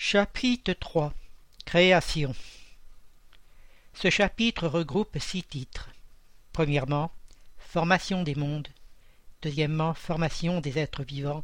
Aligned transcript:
Chapitre 0.00 0.74
3 0.74 1.12
Création 1.64 2.32
Ce 3.94 4.10
chapitre 4.10 4.68
regroupe 4.68 5.18
six 5.18 5.42
titres. 5.42 5.90
Premièrement, 6.52 7.10
Formation 7.58 8.22
des 8.22 8.36
mondes. 8.36 8.68
Deuxièmement, 9.42 9.94
Formation 9.94 10.60
des 10.60 10.78
êtres 10.78 11.02
vivants. 11.02 11.42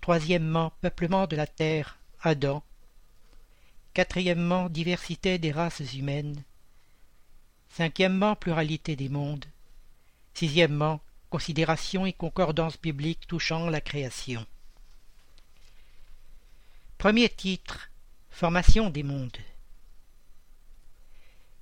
Troisièmement, 0.00 0.72
Peuplement 0.80 1.28
de 1.28 1.36
la 1.36 1.46
terre, 1.46 2.00
Adam. 2.20 2.64
Quatrièmement, 3.94 4.68
Diversité 4.68 5.38
des 5.38 5.52
races 5.52 5.94
humaines. 5.94 6.42
Cinquièmement, 7.68 8.34
Pluralité 8.34 8.96
des 8.96 9.08
mondes. 9.08 9.46
Sixièmement, 10.34 11.00
Considération 11.30 12.06
et 12.06 12.12
concordance 12.12 12.78
biblique 12.80 13.28
touchant 13.28 13.70
la 13.70 13.80
création. 13.80 14.44
Premier 16.98 17.28
titre 17.28 17.90
Formation 18.30 18.88
des 18.88 19.02
mondes. 19.02 19.36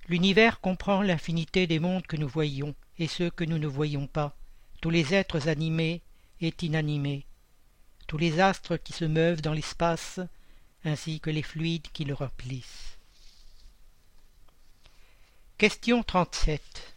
L'univers 0.07 0.61
comprend 0.61 1.01
l'infinité 1.01 1.67
des 1.67 1.77
mondes 1.77 2.07
que 2.07 2.15
nous 2.15 2.27
voyons 2.27 2.73
et 2.99 3.07
ceux 3.07 3.29
que 3.29 3.43
nous 3.43 3.57
ne 3.57 3.67
voyons 3.67 4.07
pas, 4.07 4.33
tous 4.79 4.89
les 4.89 5.13
êtres 5.13 5.49
animés 5.49 6.01
et 6.39 6.53
inanimés, 6.61 7.25
tous 8.07 8.17
les 8.17 8.39
astres 8.39 8.77
qui 8.77 8.93
se 8.93 9.03
meuvent 9.03 9.41
dans 9.41 9.51
l'espace, 9.51 10.21
ainsi 10.85 11.19
que 11.19 11.29
les 11.29 11.43
fluides 11.43 11.91
qui 11.91 12.05
le 12.05 12.13
remplissent. 12.13 12.97
Question 15.57 16.01
37. 16.01 16.95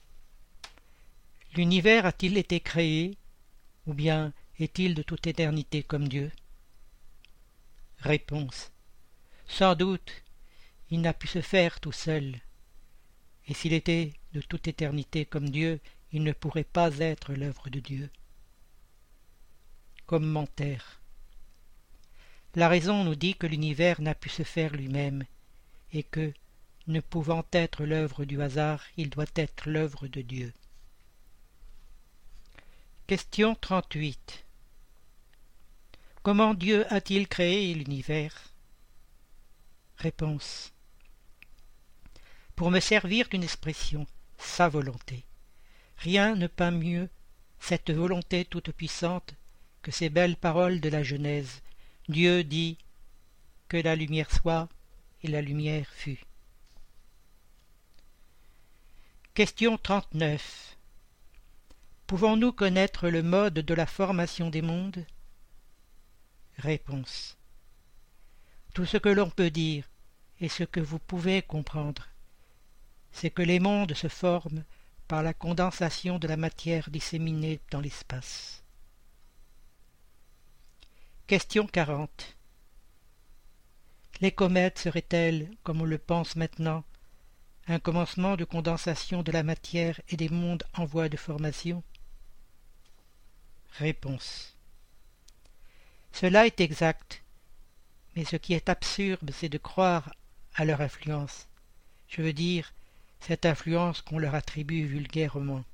L'univers 1.56 2.06
a-t-il 2.06 2.38
été 2.38 2.60
créé, 2.60 3.16
ou 3.88 3.94
bien 3.94 4.32
est-il 4.60 4.94
de 4.94 5.02
toute 5.02 5.26
éternité 5.26 5.82
comme 5.82 6.06
Dieu? 6.06 6.30
Réponse. 8.00 8.70
Sans 9.46 9.74
doute, 9.74 10.22
il 10.90 11.00
n'a 11.00 11.12
pu 11.12 11.26
se 11.26 11.40
faire 11.40 11.80
tout 11.80 11.92
seul. 11.92 12.40
Et 13.46 13.54
s'il 13.54 13.72
était 13.72 14.12
de 14.32 14.40
toute 14.40 14.68
éternité 14.68 15.24
comme 15.24 15.50
Dieu, 15.50 15.80
il 16.12 16.22
ne 16.22 16.32
pourrait 16.32 16.64
pas 16.64 16.98
être 16.98 17.32
l'œuvre 17.32 17.70
de 17.70 17.80
Dieu. 17.80 18.10
Commentaire. 20.06 21.00
La 22.54 22.68
raison 22.68 23.04
nous 23.04 23.14
dit 23.14 23.34
que 23.34 23.46
l'univers 23.46 24.00
n'a 24.00 24.14
pu 24.14 24.28
se 24.28 24.42
faire 24.42 24.74
lui-même, 24.74 25.24
et 25.92 26.02
que, 26.02 26.32
ne 26.86 27.00
pouvant 27.00 27.44
être 27.52 27.84
l'œuvre 27.84 28.24
du 28.24 28.40
hasard, 28.40 28.84
il 28.96 29.10
doit 29.10 29.26
être 29.34 29.68
l'œuvre 29.68 30.06
de 30.08 30.22
Dieu. 30.22 30.52
Question 33.06 33.54
38. 33.54 34.47
Comment 36.28 36.52
Dieu 36.52 36.84
a-t-il 36.92 37.26
créé 37.26 37.72
l'univers? 37.72 38.52
Réponse. 39.96 40.74
Pour 42.54 42.70
me 42.70 42.80
servir 42.80 43.30
d'une 43.30 43.44
expression, 43.44 44.06
sa 44.36 44.68
volonté. 44.68 45.24
Rien 45.96 46.34
ne 46.34 46.46
peint 46.46 46.70
mieux 46.70 47.08
cette 47.58 47.90
volonté 47.90 48.44
toute 48.44 48.72
puissante 48.72 49.36
que 49.80 49.90
ces 49.90 50.10
belles 50.10 50.36
paroles 50.36 50.82
de 50.82 50.90
la 50.90 51.02
Genèse. 51.02 51.62
Dieu 52.10 52.44
dit 52.44 52.76
que 53.68 53.78
la 53.78 53.96
lumière 53.96 54.30
soit, 54.30 54.68
et 55.22 55.28
la 55.28 55.40
lumière 55.40 55.88
fut. 55.94 56.20
Question 59.32 59.78
39. 59.78 60.76
Pouvons-nous 62.06 62.52
connaître 62.52 63.08
le 63.08 63.22
mode 63.22 63.54
de 63.54 63.72
la 63.72 63.86
formation 63.86 64.50
des 64.50 64.60
mondes? 64.60 65.06
Réponse. 66.58 67.36
Tout 68.74 68.84
ce 68.84 68.96
que 68.96 69.08
l'on 69.08 69.30
peut 69.30 69.50
dire, 69.50 69.88
et 70.40 70.48
ce 70.48 70.64
que 70.64 70.80
vous 70.80 70.98
pouvez 70.98 71.40
comprendre, 71.42 72.08
c'est 73.12 73.30
que 73.30 73.42
les 73.42 73.60
mondes 73.60 73.94
se 73.94 74.08
forment 74.08 74.64
par 75.06 75.22
la 75.22 75.34
condensation 75.34 76.18
de 76.18 76.28
la 76.28 76.36
matière 76.36 76.90
disséminée 76.90 77.60
dans 77.70 77.80
l'espace. 77.80 78.62
Question 81.28 81.66
40. 81.66 82.36
Les 84.20 84.32
comètes 84.32 84.80
seraient-elles, 84.80 85.50
comme 85.62 85.80
on 85.80 85.84
le 85.84 85.98
pense 85.98 86.34
maintenant, 86.34 86.84
un 87.68 87.78
commencement 87.78 88.36
de 88.36 88.44
condensation 88.44 89.22
de 89.22 89.30
la 89.30 89.44
matière 89.44 90.00
et 90.08 90.16
des 90.16 90.28
mondes 90.28 90.64
en 90.74 90.84
voie 90.84 91.08
de 91.08 91.16
formation? 91.16 91.84
Réponse. 93.72 94.57
Cela 96.12 96.46
est 96.46 96.60
exact, 96.60 97.22
mais 98.16 98.24
ce 98.24 98.36
qui 98.36 98.54
est 98.54 98.68
absurde, 98.68 99.30
c'est 99.32 99.48
de 99.48 99.58
croire 99.58 100.14
à 100.54 100.64
leur 100.64 100.80
influence. 100.80 101.46
Je 102.08 102.22
veux 102.22 102.32
dire, 102.32 102.72
cette 103.20 103.46
influence 103.46 104.02
qu'on 104.02 104.18
leur 104.18 104.34
attribue 104.34 104.84
vulgairement. 104.84 105.64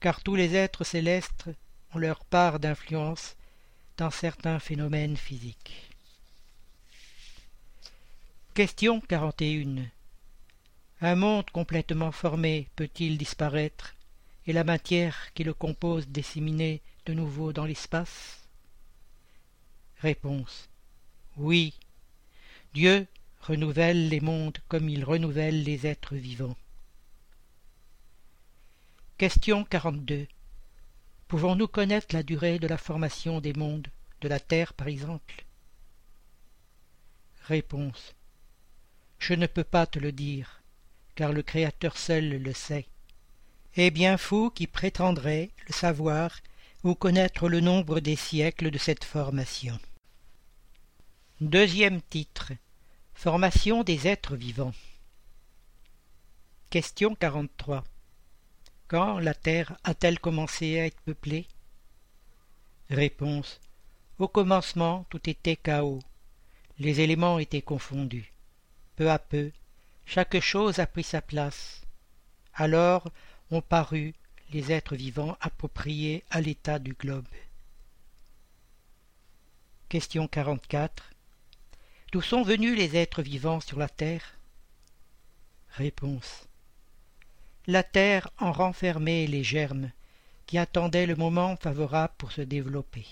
Car 0.00 0.22
tous 0.22 0.34
les 0.34 0.54
êtres 0.54 0.84
célestes 0.84 1.46
ont 1.94 1.98
leur 1.98 2.24
part 2.24 2.60
d'influence 2.60 3.36
dans 3.96 4.10
certains 4.10 4.58
phénomènes 4.58 5.16
physiques. 5.16 5.90
Question 8.54 9.00
41. 9.00 9.84
Un 11.02 11.14
monde 11.14 11.50
complètement 11.50 12.12
formé 12.12 12.68
peut-il 12.76 13.16
disparaître 13.16 13.94
et 14.46 14.52
la 14.52 14.64
matière 14.64 15.32
qui 15.34 15.44
le 15.44 15.54
compose 15.54 16.08
disséminer 16.08 16.82
de 17.06 17.14
nouveau 17.14 17.52
dans 17.52 17.64
l'espace? 17.64 18.39
Réponse. 20.02 20.70
Oui. 21.36 21.74
Dieu 22.72 23.06
renouvelle 23.40 24.08
les 24.08 24.20
mondes 24.20 24.58
comme 24.68 24.88
il 24.88 25.04
renouvelle 25.04 25.62
les 25.62 25.86
êtres 25.86 26.14
vivants. 26.14 26.56
Question 29.18 29.64
42. 29.64 30.26
Pouvons-nous 31.28 31.68
connaître 31.68 32.14
la 32.14 32.22
durée 32.22 32.58
de 32.58 32.66
la 32.66 32.78
formation 32.78 33.40
des 33.42 33.52
mondes, 33.52 33.88
de 34.22 34.28
la 34.28 34.40
Terre 34.40 34.72
par 34.72 34.88
exemple? 34.88 35.44
Réponse. 37.42 38.14
Je 39.18 39.34
ne 39.34 39.46
peux 39.46 39.64
pas 39.64 39.86
te 39.86 39.98
le 39.98 40.12
dire, 40.12 40.62
car 41.14 41.34
le 41.34 41.42
Créateur 41.42 41.98
seul 41.98 42.42
le 42.42 42.52
sait. 42.54 42.86
Et 43.76 43.90
bien 43.90 44.16
fou 44.16 44.50
qui 44.50 44.66
prétendrait 44.66 45.50
le 45.68 45.74
savoir 45.74 46.40
ou 46.84 46.94
connaître 46.94 47.50
le 47.50 47.60
nombre 47.60 48.00
des 48.00 48.16
siècles 48.16 48.70
de 48.70 48.78
cette 48.78 49.04
formation. 49.04 49.78
Deuxième 51.40 52.02
titre. 52.02 52.52
Formation 53.14 53.82
des 53.82 54.06
êtres 54.06 54.36
vivants. 54.36 54.74
Question 56.68 57.14
43. 57.14 57.82
Quand 58.88 59.18
la 59.18 59.32
Terre 59.32 59.78
a-t-elle 59.82 60.20
commencé 60.20 60.78
à 60.78 60.84
être 60.84 61.00
peuplée? 61.00 61.46
Réponse. 62.90 63.58
Au 64.18 64.28
commencement, 64.28 65.06
tout 65.08 65.30
était 65.30 65.56
chaos. 65.56 66.00
Les 66.78 67.00
éléments 67.00 67.38
étaient 67.38 67.62
confondus. 67.62 68.34
Peu 68.96 69.10
à 69.10 69.18
peu, 69.18 69.50
chaque 70.04 70.40
chose 70.40 70.78
a 70.78 70.86
pris 70.86 71.04
sa 71.04 71.22
place. 71.22 71.86
Alors 72.52 73.10
ont 73.50 73.62
paru 73.62 74.12
les 74.50 74.72
êtres 74.72 74.94
vivants 74.94 75.38
appropriés 75.40 76.22
à 76.28 76.42
l'état 76.42 76.78
du 76.78 76.92
globe. 76.92 77.24
Question 79.88 80.28
44. 80.28 81.09
D'où 82.12 82.22
sont 82.22 82.42
venus 82.42 82.76
les 82.76 82.96
êtres 82.96 83.22
vivants 83.22 83.60
sur 83.60 83.78
la 83.78 83.88
terre? 83.88 84.36
Réponse. 85.68 86.48
La 87.68 87.84
terre 87.84 88.30
en 88.38 88.50
renfermait 88.50 89.28
les 89.28 89.44
germes 89.44 89.92
qui 90.46 90.58
attendaient 90.58 91.06
le 91.06 91.14
moment 91.14 91.56
favorable 91.56 92.12
pour 92.18 92.32
se 92.32 92.40
développer. 92.40 93.06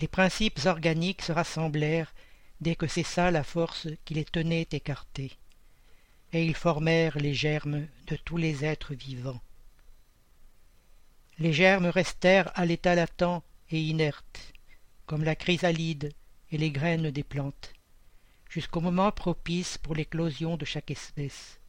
Les 0.00 0.08
principes 0.08 0.58
organiques 0.66 1.22
se 1.22 1.30
rassemblèrent 1.30 2.12
dès 2.60 2.74
que 2.74 2.88
cessa 2.88 3.30
la 3.30 3.44
force 3.44 3.86
qui 4.04 4.14
les 4.14 4.24
tenait 4.24 4.66
écartés, 4.72 5.36
et 6.32 6.44
ils 6.44 6.56
formèrent 6.56 7.16
les 7.16 7.34
germes 7.34 7.86
de 8.08 8.16
tous 8.16 8.38
les 8.38 8.64
êtres 8.64 8.94
vivants. 8.94 9.40
Les 11.38 11.52
germes 11.52 11.86
restèrent 11.86 12.50
à 12.58 12.66
l'état 12.66 12.96
latent 12.96 13.44
et 13.70 13.80
inerte, 13.80 14.52
comme 15.06 15.22
la 15.22 15.36
chrysalide 15.36 16.12
et 16.50 16.58
les 16.58 16.70
graines 16.70 17.10
des 17.10 17.22
plantes, 17.22 17.72
jusqu'au 18.48 18.80
moment 18.80 19.12
propice 19.12 19.78
pour 19.78 19.94
l'éclosion 19.94 20.56
de 20.56 20.64
chaque 20.64 20.90
espèce. 20.90 21.60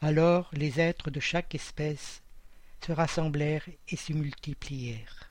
Alors 0.00 0.50
les 0.52 0.80
êtres 0.80 1.10
de 1.10 1.20
chaque 1.20 1.54
espèce 1.54 2.22
se 2.84 2.92
rassemblèrent 2.92 3.68
et 3.88 3.96
se 3.96 4.12
multiplièrent. 4.12 5.28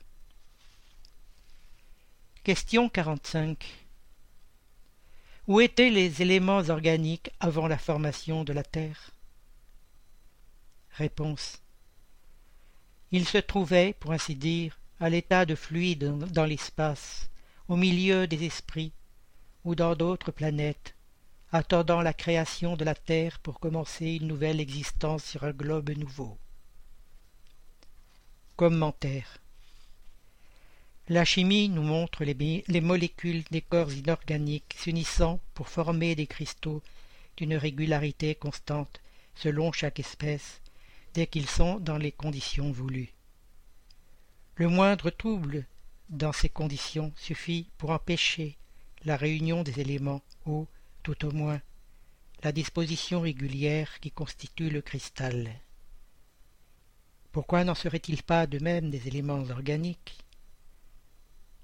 Question 2.44 2.88
45. 2.88 3.86
Où 5.46 5.60
étaient 5.60 5.90
les 5.90 6.22
éléments 6.22 6.68
organiques 6.68 7.30
avant 7.40 7.68
la 7.68 7.78
formation 7.78 8.44
de 8.44 8.52
la 8.52 8.62
Terre? 8.62 9.10
Réponse. 10.92 11.62
Ils 13.10 13.26
se 13.26 13.38
trouvaient, 13.38 13.94
pour 13.98 14.12
ainsi 14.12 14.34
dire, 14.34 14.78
à 15.00 15.08
l'état 15.08 15.46
de 15.46 15.54
fluide 15.54 16.18
dans 16.32 16.44
l'espace, 16.44 17.30
au 17.68 17.76
milieu 17.76 18.26
des 18.26 18.44
esprits, 18.44 18.92
ou 19.64 19.74
dans 19.74 19.94
d'autres 19.94 20.32
planètes, 20.32 20.94
attendant 21.52 22.00
la 22.00 22.14
création 22.14 22.76
de 22.76 22.84
la 22.84 22.94
Terre 22.94 23.38
pour 23.40 23.60
commencer 23.60 24.16
une 24.16 24.26
nouvelle 24.26 24.60
existence 24.60 25.24
sur 25.24 25.44
un 25.44 25.52
globe 25.52 25.90
nouveau. 25.90 26.38
Commentaire 28.56 29.38
La 31.08 31.24
chimie 31.26 31.68
nous 31.68 31.82
montre 31.82 32.24
les, 32.24 32.64
les 32.66 32.80
molécules 32.80 33.44
des 33.50 33.62
corps 33.62 33.92
inorganiques 33.92 34.74
s'unissant 34.78 35.38
pour 35.52 35.68
former 35.68 36.14
des 36.14 36.26
cristaux 36.26 36.82
d'une 37.36 37.54
régularité 37.54 38.34
constante 38.34 39.00
selon 39.34 39.72
chaque 39.72 40.00
espèce, 40.00 40.60
dès 41.14 41.26
qu'ils 41.26 41.48
sont 41.48 41.78
dans 41.78 41.98
les 41.98 42.12
conditions 42.12 42.72
voulues. 42.72 43.12
Le 44.56 44.68
moindre 44.68 45.10
trouble 45.10 45.66
dans 46.08 46.32
ces 46.32 46.48
conditions 46.48 47.12
suffit 47.16 47.68
pour 47.78 47.90
empêcher 47.90 48.56
la 49.04 49.16
réunion 49.16 49.62
des 49.62 49.80
éléments 49.80 50.22
ou, 50.46 50.66
tout 51.02 51.24
au 51.24 51.32
moins, 51.32 51.60
la 52.42 52.52
disposition 52.52 53.20
régulière 53.20 54.00
qui 54.00 54.10
constitue 54.10 54.70
le 54.70 54.80
cristal. 54.80 55.50
Pourquoi 57.32 57.64
n'en 57.64 57.74
serait-il 57.74 58.22
pas 58.22 58.46
de 58.46 58.58
même 58.58 58.90
des 58.90 59.06
éléments 59.06 59.44
organiques? 59.50 60.18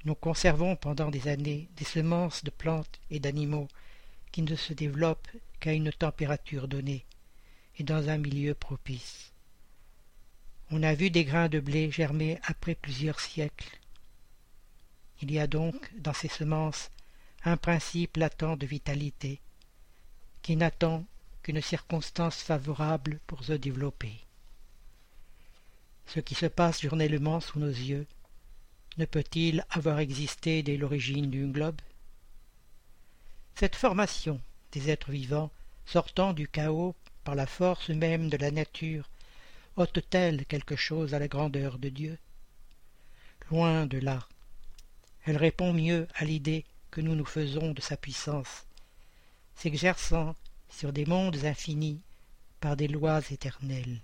Nous 0.04 0.14
conservons 0.14 0.76
pendant 0.76 1.10
des 1.10 1.28
années 1.28 1.68
des 1.76 1.84
semences 1.84 2.44
de 2.44 2.50
plantes 2.50 3.00
et 3.10 3.20
d'animaux 3.20 3.68
qui 4.32 4.42
ne 4.42 4.56
se 4.56 4.72
développent 4.72 5.30
qu'à 5.60 5.72
une 5.72 5.92
température 5.92 6.68
donnée 6.68 7.06
et 7.78 7.84
dans 7.84 8.08
un 8.08 8.18
milieu 8.18 8.54
propice. 8.54 9.32
On 10.70 10.82
a 10.82 10.94
vu 10.94 11.10
des 11.10 11.24
grains 11.24 11.48
de 11.48 11.60
blé 11.60 11.90
germer 11.90 12.38
après 12.42 12.74
plusieurs 12.74 13.20
siècles. 13.20 13.78
Il 15.22 15.30
y 15.30 15.38
a 15.38 15.46
donc 15.46 15.92
dans 15.98 16.12
ces 16.12 16.28
semences 16.28 16.90
un 17.44 17.56
principe 17.56 18.16
latent 18.16 18.56
de 18.56 18.66
vitalité, 18.66 19.40
qui 20.42 20.56
n'attend 20.56 21.04
qu'une 21.42 21.60
circonstance 21.60 22.42
favorable 22.42 23.20
pour 23.26 23.44
se 23.44 23.52
développer. 23.52 24.20
Ce 26.06 26.20
qui 26.20 26.34
se 26.34 26.46
passe 26.46 26.82
journellement 26.82 27.40
sous 27.40 27.58
nos 27.58 27.68
yeux 27.68 28.06
ne 28.96 29.04
peut-il 29.04 29.64
avoir 29.70 29.98
existé 29.98 30.62
dès 30.62 30.76
l'origine 30.76 31.30
du 31.30 31.46
globe? 31.46 31.80
Cette 33.56 33.76
formation 33.76 34.40
des 34.72 34.90
êtres 34.90 35.10
vivants 35.10 35.50
sortant 35.86 36.32
du 36.32 36.48
chaos 36.48 36.94
par 37.24 37.34
la 37.34 37.46
force 37.46 37.88
même 37.90 38.28
de 38.28 38.36
la 38.36 38.50
nature 38.50 39.08
ôte-t-elle 39.76 40.46
quelque 40.46 40.76
chose 40.76 41.14
à 41.14 41.18
la 41.18 41.28
grandeur 41.28 41.78
de 41.78 41.88
Dieu? 41.88 42.18
Loin 43.50 43.86
de 43.86 43.98
là. 43.98 44.26
Elle 45.24 45.36
répond 45.36 45.72
mieux 45.72 46.06
à 46.14 46.24
l'idée 46.24 46.64
que 46.90 47.00
nous 47.00 47.14
nous 47.14 47.24
faisons 47.24 47.72
de 47.72 47.80
sa 47.80 47.96
puissance, 47.96 48.66
s'exerçant 49.56 50.34
sur 50.68 50.92
des 50.92 51.06
mondes 51.06 51.44
infinis 51.44 52.00
par 52.60 52.76
des 52.76 52.88
lois 52.88 53.20
éternelles. 53.30 54.00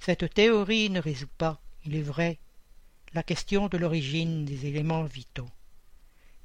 Cette 0.00 0.32
théorie 0.34 0.90
ne 0.90 1.00
résout 1.00 1.30
pas, 1.38 1.60
il 1.84 1.94
est 1.96 2.02
vrai, 2.02 2.38
la 3.14 3.22
question 3.22 3.68
de 3.68 3.78
l'origine 3.78 4.44
des 4.44 4.66
éléments 4.66 5.04
vitaux. 5.04 5.50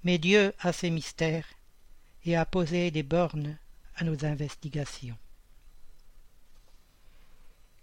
Mais 0.04 0.18
Dieu 0.18 0.54
a 0.60 0.72
ses 0.72 0.90
mystères 0.90 1.48
et 2.26 2.36
a 2.38 2.46
posé 2.46 2.92
des 2.92 3.04
bornes 3.04 3.58
à 3.96 4.04
nos 4.04 4.26
investigations. 4.26 5.18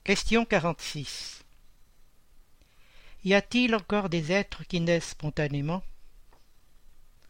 Question 0.04 0.44
46. 0.44 1.45
Y 3.26 3.34
a-t-il 3.34 3.74
encore 3.74 4.08
des 4.08 4.30
êtres 4.30 4.62
qui 4.62 4.78
naissent 4.78 5.10
spontanément? 5.10 5.82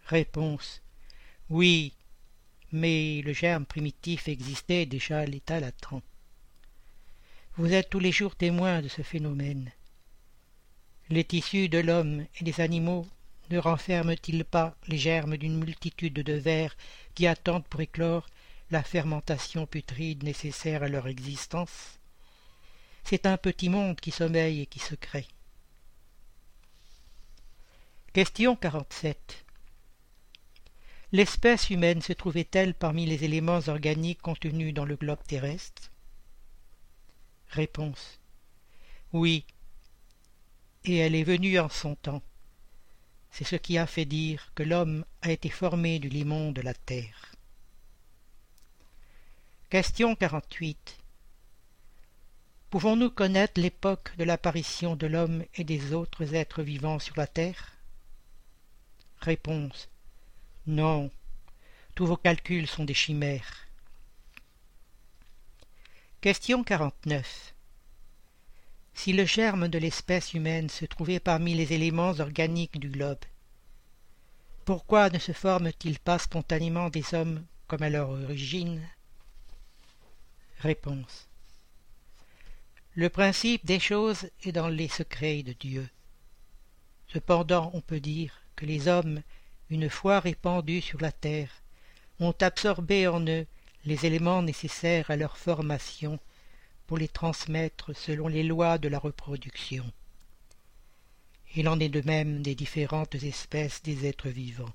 Réponse. 0.04 0.82
Oui, 1.48 1.94
mais 2.70 3.22
le 3.22 3.32
germe 3.32 3.64
primitif 3.64 4.28
existait 4.28 4.84
déjà 4.84 5.20
à 5.20 5.24
l'état 5.24 5.58
latent. 5.58 6.02
Vous 7.56 7.72
êtes 7.72 7.88
tous 7.88 7.98
les 7.98 8.12
jours 8.12 8.36
témoins 8.36 8.82
de 8.82 8.88
ce 8.88 9.00
phénomène. 9.00 9.72
Les 11.08 11.24
tissus 11.24 11.70
de 11.70 11.78
l'homme 11.78 12.26
et 12.38 12.44
des 12.44 12.60
animaux 12.60 13.08
ne 13.48 13.56
renferment-ils 13.56 14.44
pas 14.44 14.76
les 14.88 14.98
germes 14.98 15.38
d'une 15.38 15.56
multitude 15.56 16.12
de 16.12 16.34
vers 16.34 16.76
qui 17.14 17.26
attendent 17.26 17.64
pour 17.68 17.80
éclore 17.80 18.26
la 18.70 18.82
fermentation 18.82 19.64
putride 19.64 20.24
nécessaire 20.24 20.82
à 20.82 20.88
leur 20.88 21.08
existence? 21.08 21.98
C'est 23.02 23.24
un 23.24 23.38
petit 23.38 23.70
monde 23.70 23.98
qui 23.98 24.10
sommeille 24.10 24.60
et 24.60 24.66
qui 24.66 24.78
se 24.78 24.94
crée. 24.94 25.26
Question 28.16 28.56
47 28.56 29.44
L'espèce 31.12 31.68
humaine 31.68 32.00
se 32.00 32.14
trouvait-elle 32.14 32.72
parmi 32.72 33.04
les 33.04 33.24
éléments 33.24 33.60
organiques 33.68 34.22
contenus 34.22 34.72
dans 34.72 34.86
le 34.86 34.96
globe 34.96 35.22
terrestre? 35.28 35.92
Réponse. 37.50 38.18
Oui, 39.12 39.44
et 40.86 40.96
elle 40.96 41.14
est 41.14 41.24
venue 41.24 41.58
en 41.58 41.68
son 41.68 41.94
temps. 41.94 42.22
C'est 43.30 43.44
ce 43.44 43.56
qui 43.56 43.76
a 43.76 43.86
fait 43.86 44.06
dire 44.06 44.50
que 44.54 44.62
l'homme 44.62 45.04
a 45.20 45.30
été 45.30 45.50
formé 45.50 45.98
du 45.98 46.08
limon 46.08 46.52
de 46.52 46.62
la 46.62 46.72
terre. 46.72 47.34
Question 49.68 50.16
48. 50.16 50.96
Pouvons-nous 52.70 53.10
connaître 53.10 53.60
l'époque 53.60 54.16
de 54.16 54.24
l'apparition 54.24 54.96
de 54.96 55.06
l'homme 55.06 55.44
et 55.56 55.64
des 55.64 55.92
autres 55.92 56.32
êtres 56.32 56.62
vivants 56.62 56.98
sur 56.98 57.18
la 57.18 57.26
terre? 57.26 57.75
Réponse. 59.20 59.88
Non, 60.66 61.10
tous 61.94 62.06
vos 62.06 62.16
calculs 62.16 62.66
sont 62.66 62.84
des 62.84 62.94
chimères. 62.94 63.66
Question 66.20 66.62
49. 66.62 67.54
Si 68.94 69.12
le 69.12 69.24
germe 69.24 69.68
de 69.68 69.78
l'espèce 69.78 70.34
humaine 70.34 70.68
se 70.68 70.84
trouvait 70.84 71.20
parmi 71.20 71.54
les 71.54 71.72
éléments 71.72 72.18
organiques 72.18 72.78
du 72.78 72.88
globe, 72.88 73.24
pourquoi 74.64 75.10
ne 75.10 75.18
se 75.18 75.32
forment-ils 75.32 75.98
pas 75.98 76.18
spontanément 76.18 76.90
des 76.90 77.14
hommes 77.14 77.44
comme 77.68 77.82
à 77.82 77.90
leur 77.90 78.10
origine? 78.10 78.86
Réponse. 80.58 81.28
Le 82.94 83.08
principe 83.10 83.64
des 83.66 83.78
choses 83.80 84.28
est 84.42 84.52
dans 84.52 84.68
les 84.68 84.88
secrets 84.88 85.42
de 85.42 85.52
Dieu. 85.52 85.88
Cependant, 87.08 87.70
on 87.74 87.80
peut 87.80 88.00
dire 88.00 88.45
que 88.56 88.66
les 88.66 88.88
hommes 88.88 89.22
une 89.70 89.90
fois 89.90 90.20
répandus 90.20 90.80
sur 90.80 91.00
la 91.00 91.12
terre, 91.12 91.62
ont 92.20 92.34
absorbé 92.40 93.08
en 93.08 93.24
eux 93.26 93.46
les 93.84 94.06
éléments 94.06 94.42
nécessaires 94.42 95.10
à 95.10 95.16
leur 95.16 95.36
formation 95.36 96.18
pour 96.86 96.98
les 96.98 97.08
transmettre 97.08 97.94
selon 97.94 98.28
les 98.28 98.42
lois 98.42 98.78
de 98.78 98.88
la 98.88 98.98
reproduction. 98.98 99.84
Il 101.56 101.68
en 101.68 101.80
est 101.80 101.88
de 101.88 102.00
même 102.02 102.42
des 102.42 102.54
différentes 102.54 103.14
espèces 103.16 103.82
des 103.82 104.06
êtres 104.06 104.28
vivants. 104.28 104.72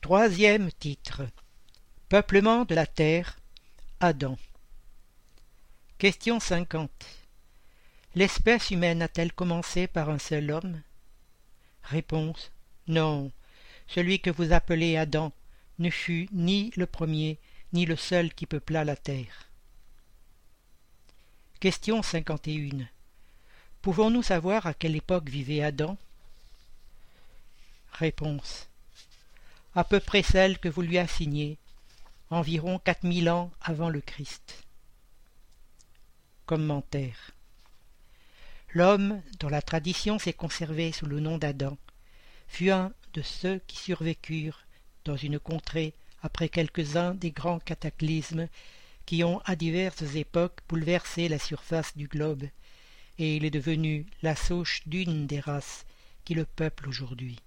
Troisième 0.00 0.70
titre 0.72 1.22
Peuplement 2.08 2.64
de 2.64 2.74
la 2.74 2.86
terre 2.86 3.38
Adam 4.00 4.38
Question 5.98 6.38
50 6.38 6.90
L'espèce 8.14 8.70
humaine 8.70 9.02
a-t-elle 9.02 9.32
commencé 9.32 9.86
par 9.86 10.08
un 10.08 10.18
seul 10.18 10.50
homme? 10.50 10.80
Réponse. 11.86 12.50
Non, 12.88 13.30
celui 13.86 14.20
que 14.20 14.30
vous 14.30 14.52
appelez 14.52 14.96
Adam 14.96 15.32
ne 15.78 15.88
fut 15.88 16.28
ni 16.32 16.72
le 16.76 16.86
premier, 16.86 17.38
ni 17.72 17.86
le 17.86 17.94
seul 17.94 18.34
qui 18.34 18.46
peupla 18.46 18.84
la 18.84 18.96
terre. 18.96 19.48
Question 21.60 22.02
51. 22.02 22.86
Pouvons-nous 23.82 24.24
savoir 24.24 24.66
à 24.66 24.74
quelle 24.74 24.96
époque 24.96 25.28
vivait 25.28 25.62
Adam? 25.62 25.96
Réponse. 27.92 28.68
À 29.76 29.84
peu 29.84 30.00
près 30.00 30.24
celle 30.24 30.58
que 30.58 30.68
vous 30.68 30.82
lui 30.82 30.98
assignez, 30.98 31.56
environ 32.30 32.80
quatre 32.80 33.04
mille 33.04 33.30
ans 33.30 33.52
avant 33.60 33.90
le 33.90 34.00
Christ. 34.00 34.64
Commentaire. 36.46 37.35
L'homme, 38.76 39.22
dont 39.40 39.48
la 39.48 39.62
tradition 39.62 40.18
s'est 40.18 40.34
conservée 40.34 40.92
sous 40.92 41.06
le 41.06 41.18
nom 41.18 41.38
d'Adam, 41.38 41.78
fut 42.46 42.68
un 42.68 42.92
de 43.14 43.22
ceux 43.22 43.58
qui 43.66 43.78
survécurent 43.78 44.66
dans 45.06 45.16
une 45.16 45.38
contrée 45.38 45.94
après 46.20 46.50
quelques-uns 46.50 47.14
des 47.14 47.30
grands 47.30 47.58
cataclysmes 47.58 48.48
qui 49.06 49.24
ont 49.24 49.40
à 49.46 49.56
diverses 49.56 50.14
époques 50.14 50.60
bouleversé 50.68 51.30
la 51.30 51.38
surface 51.38 51.96
du 51.96 52.06
globe, 52.06 52.44
et 53.16 53.36
il 53.36 53.46
est 53.46 53.50
devenu 53.50 54.04
la 54.20 54.36
souche 54.36 54.82
d'une 54.84 55.26
des 55.26 55.40
races 55.40 55.86
qui 56.26 56.34
le 56.34 56.44
peuplent 56.44 56.90
aujourd'hui. 56.90 57.38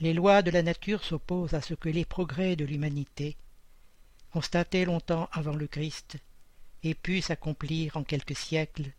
Les 0.00 0.12
lois 0.12 0.42
de 0.42 0.50
la 0.50 0.64
nature 0.64 1.04
s'opposent 1.04 1.54
à 1.54 1.60
ce 1.60 1.74
que 1.74 1.88
les 1.88 2.04
progrès 2.04 2.56
de 2.56 2.64
l'humanité, 2.64 3.36
constatés 4.32 4.84
longtemps 4.86 5.28
avant 5.30 5.54
le 5.54 5.68
Christ, 5.68 6.16
aient 6.82 6.94
pu 6.94 7.20
s'accomplir 7.20 7.96
en 7.96 8.02
quelques 8.02 8.34
siècles 8.34 8.90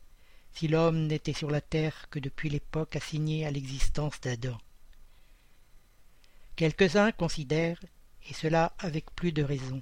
si 0.54 0.68
l'homme 0.68 1.08
n'était 1.08 1.34
sur 1.34 1.52
la 1.52 1.62
terre 1.62 2.08
que 2.10 2.20
depuis 2.20 2.50
l'époque 2.50 2.96
assignée 2.96 3.46
à 3.46 3.52
l'existence 3.52 4.20
d'Adam. 4.22 4.58
Quelques-uns 6.56 7.12
considèrent, 7.12 7.80
et 8.30 8.34
cela 8.34 8.74
avec 8.80 9.12
plus 9.12 9.32
de 9.32 9.44
raison, 9.44 9.82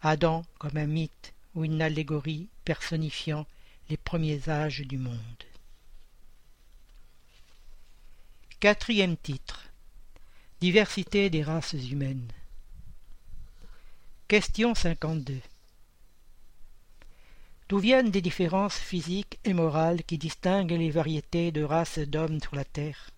Adam 0.00 0.44
comme 0.58 0.76
un 0.76 0.86
mythe 0.86 1.34
ou 1.54 1.64
une 1.64 1.82
allégorie 1.82 2.48
personnifiant 2.64 3.46
les 3.88 3.96
premiers 3.96 4.48
âges 4.48 4.80
du 4.80 4.98
monde. 4.98 5.44
Quatrième 8.60 9.16
titre 9.16 9.72
Diversité 10.60 11.28
des 11.28 11.42
races 11.42 11.72
humaines. 11.72 12.30
Question 14.28 14.74
52. 14.74 15.40
D'où 17.72 17.78
viennent 17.78 18.10
des 18.10 18.20
différences 18.20 18.76
physiques 18.76 19.38
et 19.44 19.54
morales 19.54 20.04
qui 20.04 20.18
distinguent 20.18 20.72
les 20.72 20.90
variétés 20.90 21.52
de 21.52 21.62
races 21.62 22.00
d'hommes 22.00 22.38
sur 22.38 22.54
la 22.54 22.66
Terre? 22.66 23.08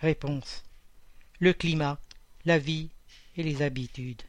Réponse. 0.00 0.64
Le 1.38 1.52
climat, 1.52 2.00
la 2.44 2.58
vie 2.58 2.90
et 3.36 3.44
les 3.44 3.62
habitudes. 3.62 4.22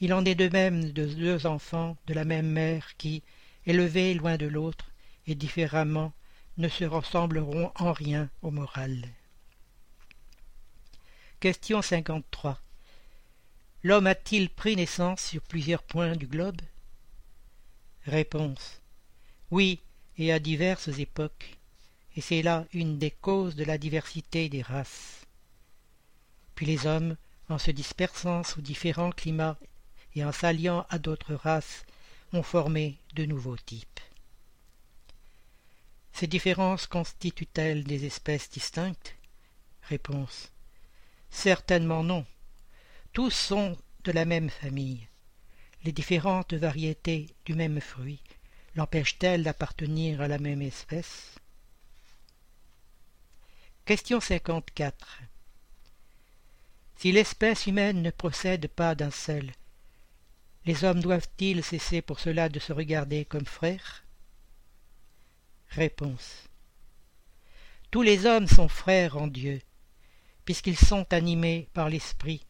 Il 0.00 0.12
en 0.12 0.26
est 0.26 0.34
de 0.34 0.50
même 0.50 0.92
de 0.92 1.06
deux 1.06 1.46
enfants 1.46 1.96
de 2.06 2.12
la 2.12 2.26
même 2.26 2.50
mère 2.50 2.94
qui, 2.98 3.22
élevés 3.64 4.12
loin 4.12 4.36
de 4.36 4.44
l'autre 4.44 4.90
et 5.26 5.34
différemment, 5.34 6.12
ne 6.58 6.68
se 6.68 6.84
ressembleront 6.84 7.72
en 7.76 7.92
rien 7.94 8.28
au 8.42 8.50
moral. 8.50 9.08
Question 11.40 11.80
53. 11.80 12.60
L'homme 13.82 14.08
a-t-il 14.08 14.50
pris 14.50 14.76
naissance 14.76 15.22
sur 15.22 15.40
plusieurs 15.40 15.82
points 15.82 16.16
du 16.16 16.26
globe? 16.26 16.60
Réponse. 18.06 18.80
Oui, 19.50 19.80
et 20.16 20.32
à 20.32 20.38
diverses 20.38 20.98
époques, 20.98 21.58
et 22.16 22.20
c'est 22.20 22.42
là 22.42 22.64
une 22.72 22.98
des 22.98 23.10
causes 23.10 23.56
de 23.56 23.64
la 23.64 23.78
diversité 23.78 24.48
des 24.48 24.62
races. 24.62 25.26
Puis 26.54 26.66
les 26.66 26.86
hommes, 26.86 27.16
en 27.48 27.58
se 27.58 27.70
dispersant 27.70 28.42
sous 28.42 28.62
différents 28.62 29.10
climats 29.10 29.58
et 30.14 30.24
en 30.24 30.32
s'alliant 30.32 30.86
à 30.88 30.98
d'autres 30.98 31.34
races, 31.34 31.84
ont 32.32 32.42
formé 32.42 32.98
de 33.14 33.24
nouveaux 33.24 33.56
types. 33.56 34.00
Ces 36.12 36.26
différences 36.26 36.86
constituent-elles 36.86 37.84
des 37.84 38.04
espèces 38.04 38.50
distinctes? 38.50 39.16
Réponse. 39.82 40.50
Certainement 41.30 42.02
non. 42.02 42.24
Tous 43.12 43.30
sont 43.30 43.76
de 44.04 44.12
la 44.12 44.24
même 44.24 44.50
famille. 44.50 45.09
Les 45.82 45.92
différentes 45.92 46.52
variétés 46.52 47.34
du 47.46 47.54
même 47.54 47.80
fruit 47.80 48.22
l'empêchent-elles 48.74 49.42
d'appartenir 49.42 50.20
à 50.20 50.28
la 50.28 50.38
même 50.38 50.60
espèce? 50.60 51.36
Question 53.86 54.20
54. 54.20 55.20
Si 56.96 57.12
l'espèce 57.12 57.66
humaine 57.66 58.02
ne 58.02 58.10
procède 58.10 58.68
pas 58.68 58.94
d'un 58.94 59.10
seul, 59.10 59.50
les 60.66 60.84
hommes 60.84 61.00
doivent-ils 61.00 61.64
cesser 61.64 62.02
pour 62.02 62.20
cela 62.20 62.50
de 62.50 62.58
se 62.58 62.74
regarder 62.74 63.24
comme 63.24 63.46
frères? 63.46 64.04
Réponse. 65.68 66.44
Tous 67.90 68.02
les 68.02 68.26
hommes 68.26 68.46
sont 68.46 68.68
frères 68.68 69.16
en 69.16 69.28
Dieu, 69.28 69.62
puisqu'ils 70.44 70.78
sont 70.78 71.10
animés 71.12 71.68
par 71.72 71.88
l'Esprit 71.88 72.44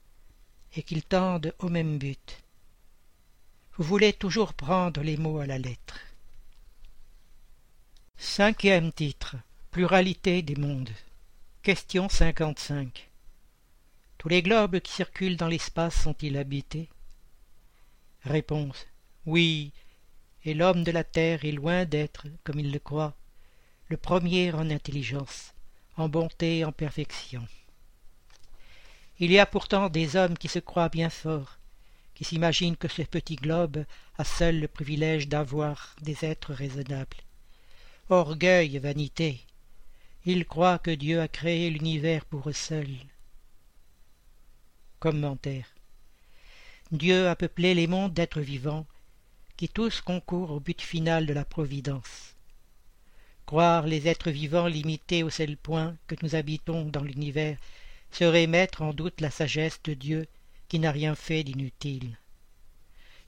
et 0.74 0.82
qu'ils 0.82 1.04
tendent 1.04 1.54
au 1.60 1.68
même 1.68 1.98
but. 1.98 2.42
Vous 3.76 3.84
voulez 3.84 4.12
toujours 4.12 4.52
prendre 4.52 5.00
les 5.02 5.16
mots 5.16 5.38
à 5.38 5.46
la 5.46 5.58
lettre. 5.58 6.00
Cinquième 8.16 8.92
titre. 8.92 9.36
Pluralité 9.70 10.42
des 10.42 10.56
mondes. 10.56 10.90
Question 11.62 12.08
55. 12.08 13.08
Tous 14.18 14.28
les 14.28 14.42
globes 14.42 14.80
qui 14.80 14.92
circulent 14.92 15.36
dans 15.36 15.46
l'espace 15.46 16.02
sont-ils 16.02 16.36
habités? 16.36 16.88
Réponse. 18.24 18.86
Oui, 19.24 19.72
et 20.44 20.54
l'homme 20.54 20.82
de 20.82 20.90
la 20.90 21.04
terre 21.04 21.44
est 21.44 21.52
loin 21.52 21.84
d'être, 21.84 22.26
comme 22.44 22.58
il 22.58 22.72
le 22.72 22.80
croit, 22.80 23.14
le 23.88 23.96
premier 23.96 24.52
en 24.52 24.68
intelligence, 24.68 25.54
en 25.96 26.08
bonté 26.08 26.58
et 26.58 26.64
en 26.64 26.72
perfection. 26.72 27.46
Il 29.20 29.30
y 29.30 29.38
a 29.38 29.46
pourtant 29.46 29.88
des 29.88 30.16
hommes 30.16 30.36
qui 30.36 30.48
se 30.48 30.58
croient 30.58 30.88
bien 30.88 31.10
forts, 31.10 31.59
qui 32.20 32.26
s'imaginent 32.26 32.76
que 32.76 32.86
ce 32.86 33.00
petit 33.00 33.36
globe 33.36 33.86
a 34.18 34.24
seul 34.24 34.60
le 34.60 34.68
privilège 34.68 35.26
d'avoir 35.26 35.96
des 36.02 36.26
êtres 36.26 36.52
raisonnables. 36.52 37.16
Orgueil, 38.10 38.76
vanité. 38.76 39.40
Ils 40.26 40.44
croient 40.44 40.78
que 40.78 40.90
Dieu 40.90 41.22
a 41.22 41.28
créé 41.28 41.70
l'univers 41.70 42.26
pour 42.26 42.50
eux 42.50 42.52
seuls. 42.52 42.98
Commentaire. 44.98 45.74
Dieu 46.92 47.26
a 47.26 47.34
peuplé 47.36 47.72
les 47.72 47.86
mondes 47.86 48.12
d'êtres 48.12 48.42
vivants, 48.42 48.86
qui 49.56 49.70
tous 49.70 50.02
concourent 50.02 50.50
au 50.50 50.60
but 50.60 50.82
final 50.82 51.24
de 51.24 51.32
la 51.32 51.46
Providence. 51.46 52.36
Croire 53.46 53.86
les 53.86 54.08
êtres 54.08 54.30
vivants 54.30 54.66
limités 54.66 55.22
au 55.22 55.30
seul 55.30 55.56
point 55.56 55.96
que 56.06 56.16
nous 56.20 56.34
habitons 56.34 56.84
dans 56.84 57.02
l'univers 57.02 57.56
serait 58.10 58.46
mettre 58.46 58.82
en 58.82 58.92
doute 58.92 59.22
la 59.22 59.30
sagesse 59.30 59.80
de 59.84 59.94
Dieu 59.94 60.28
qui 60.70 60.78
n'a 60.78 60.92
rien 60.92 61.16
fait 61.16 61.42
d'inutile. 61.42 62.16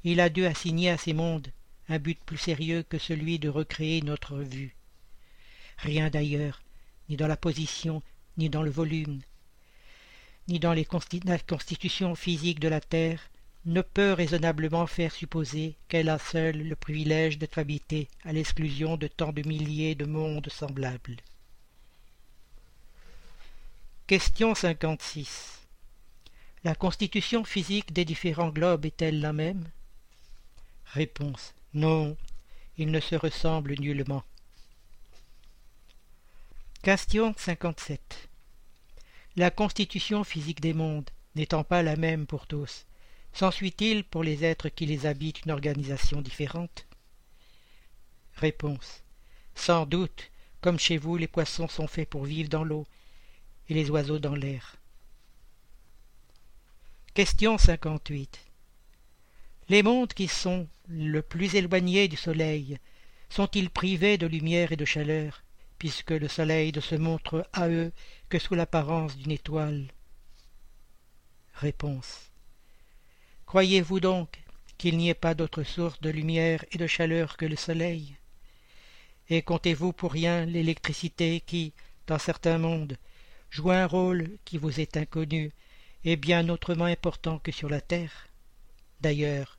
Il 0.05 0.21
a 0.21 0.29
dû 0.29 0.47
assigner 0.47 0.91
à 0.91 0.97
ces 0.97 1.13
mondes 1.13 1.49
un 1.89 1.99
but 1.99 2.19
plus 2.25 2.39
sérieux 2.39 2.85
que 2.85 2.99
celui 2.99 3.41
de 3.41 3.49
recréer 3.49 4.01
notre 4.01 4.37
vue. 4.39 4.77
Rien 5.77 6.09
d'ailleurs, 6.09 6.63
ni 7.09 7.17
dans 7.17 7.27
la 7.27 7.37
position, 7.37 8.01
ni 8.39 8.49
dans 8.49 8.63
le 8.63 8.71
volume, 8.71 9.21
ni 10.47 10.61
dans 10.61 10.73
les 10.73 10.87
la 11.25 11.39
constitution 11.41 12.15
physique 12.15 12.61
de 12.61 12.69
la 12.69 12.81
Terre, 12.81 13.29
ne 13.65 13.83
peut 13.83 14.13
raisonnablement 14.13 14.87
faire 14.87 15.13
supposer 15.13 15.75
qu'elle 15.89 16.11
a 16.11 16.21
seule 16.21 16.63
le 16.63 16.77
privilège 16.77 17.39
d'être 17.39 17.59
habitée 17.59 18.07
à 18.25 18.33
l'exclusion 18.33 18.97
de 18.97 19.09
tant 19.09 19.33
de 19.33 19.43
milliers 19.43 19.97
de 19.97 20.05
mondes 20.05 20.49
semblables. 20.49 21.17
Question 24.07 24.55
56. 24.55 25.62
La 26.65 26.75
constitution 26.75 27.45
physique 27.45 27.93
des 27.93 28.05
différents 28.05 28.51
globes 28.51 28.87
est-elle 28.87 29.21
la 29.21 29.33
même? 29.33 29.69
Réponse. 30.87 31.55
Non, 31.75 32.17
ils 32.77 32.91
ne 32.91 33.01
se 33.01 33.15
ressemblent 33.15 33.75
nullement. 33.81 34.23
Question 36.83 37.35
57. 37.37 38.29
La 39.37 39.51
constitution 39.51 40.25
physique 40.25 40.61
des 40.61 40.75
mondes 40.75 41.11
n'étant 41.35 41.65
pas 41.65 41.83
la 41.83 41.97
même 41.97 42.27
pour 42.27 42.47
tous, 42.47 42.87
S'ensuit-il 43.33 44.05
pour 44.05 44.23
les 44.23 44.45
êtres 44.45 44.69
qui 44.69 44.85
les 44.85 45.07
habitent 45.07 45.45
une 45.47 45.53
organisation 45.53 46.21
différente? 46.21 46.87
Réponse. 48.35 49.03
Sans 49.55 49.87
doute, 49.87 50.31
comme 50.61 50.79
chez 50.79 50.99
vous 50.99 51.17
les 51.17 51.29
poissons 51.29 51.69
sont 51.69 51.87
faits 51.87 52.09
pour 52.09 52.25
vivre 52.25 52.51
dans 52.51 52.65
l'eau 52.65 52.87
et 53.69 53.75
les 53.75 53.91
oiseaux 53.91 54.19
dans 54.19 54.35
l'air. 54.35 54.77
Question 57.15 57.59
58. 57.59 58.41
Les 59.69 59.83
mondes 59.83 60.15
qui 60.15 60.29
sont 60.29 60.67
le 60.89 61.21
plus 61.21 61.55
éloignés 61.57 62.09
du 62.09 62.17
soleil 62.17 62.79
sont-ils 63.29 63.69
privés 63.69 64.17
de 64.17 64.27
lumière 64.27 64.73
et 64.73 64.77
de 64.77 64.87
chaleur, 64.87 65.45
puisque 65.77 66.13
le 66.13 66.27
soleil 66.27 66.73
ne 66.75 66.81
se 66.81 66.95
montre 66.95 67.47
à 67.53 67.69
eux 67.69 67.93
que 68.31 68.39
sous 68.39 68.55
l'apparence 68.55 69.15
d'une 69.19 69.31
étoile? 69.31 69.93
Réponse. 71.53 72.31
Croyez-vous 73.45 74.01
donc 74.01 74.41
qu'il 74.79 74.97
n'y 74.97 75.11
ait 75.11 75.15
pas 75.15 75.35
d'autre 75.35 75.65
source 75.65 76.01
de 76.01 76.09
lumière 76.09 76.65
et 76.73 76.79
de 76.79 76.87
chaleur 76.87 77.37
que 77.37 77.45
le 77.45 77.57
soleil? 77.57 78.17
Et 79.29 79.43
comptez-vous 79.43 79.93
pour 79.93 80.13
rien 80.13 80.47
l'électricité 80.47 81.43
qui, 81.43 81.75
dans 82.07 82.19
certains 82.19 82.57
mondes, 82.57 82.97
joue 83.51 83.71
un 83.71 83.85
rôle 83.85 84.31
qui 84.47 84.57
vous 84.57 84.81
est 84.81 84.97
inconnu 84.97 85.53
et 86.05 86.17
bien 86.17 86.49
autrement 86.49 86.87
important 86.87 87.39
que 87.39 87.53
sur 87.53 87.69
la 87.69 87.81
terre 87.81 88.29
D'ailleurs, 89.03 89.59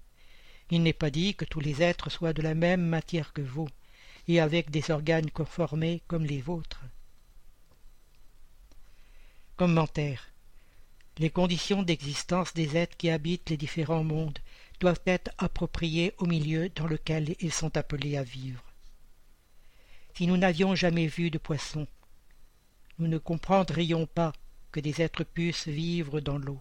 il 0.71 0.83
n'est 0.83 0.93
pas 0.93 1.09
dit 1.09 1.35
que 1.35 1.43
tous 1.43 1.59
les 1.59 1.83
êtres 1.83 2.09
soient 2.09 2.31
de 2.31 2.41
la 2.41 2.55
même 2.55 2.81
matière 2.81 3.33
que 3.33 3.41
vous, 3.41 3.67
et 4.29 4.39
avec 4.39 4.71
des 4.71 4.89
organes 4.89 5.29
conformés 5.29 6.01
comme 6.07 6.25
les 6.25 6.39
vôtres. 6.39 6.81
Commentaire. 9.57 10.29
Les 11.17 11.29
conditions 11.29 11.83
d'existence 11.83 12.53
des 12.53 12.77
êtres 12.77 12.95
qui 12.95 13.09
habitent 13.09 13.49
les 13.49 13.57
différents 13.57 14.05
mondes 14.05 14.39
doivent 14.79 15.01
être 15.05 15.31
appropriées 15.37 16.13
au 16.17 16.25
milieu 16.25 16.69
dans 16.69 16.87
lequel 16.87 17.35
ils 17.39 17.53
sont 17.53 17.75
appelés 17.77 18.17
à 18.17 18.23
vivre. 18.23 18.63
Si 20.15 20.25
nous 20.25 20.37
n'avions 20.37 20.73
jamais 20.73 21.07
vu 21.07 21.29
de 21.29 21.37
poissons, 21.37 21.87
nous 22.97 23.07
ne 23.07 23.17
comprendrions 23.17 24.05
pas 24.05 24.31
des 24.79 25.01
êtres 25.01 25.23
puissent 25.23 25.67
vivre 25.67 26.19
dans 26.19 26.37
l'eau. 26.37 26.59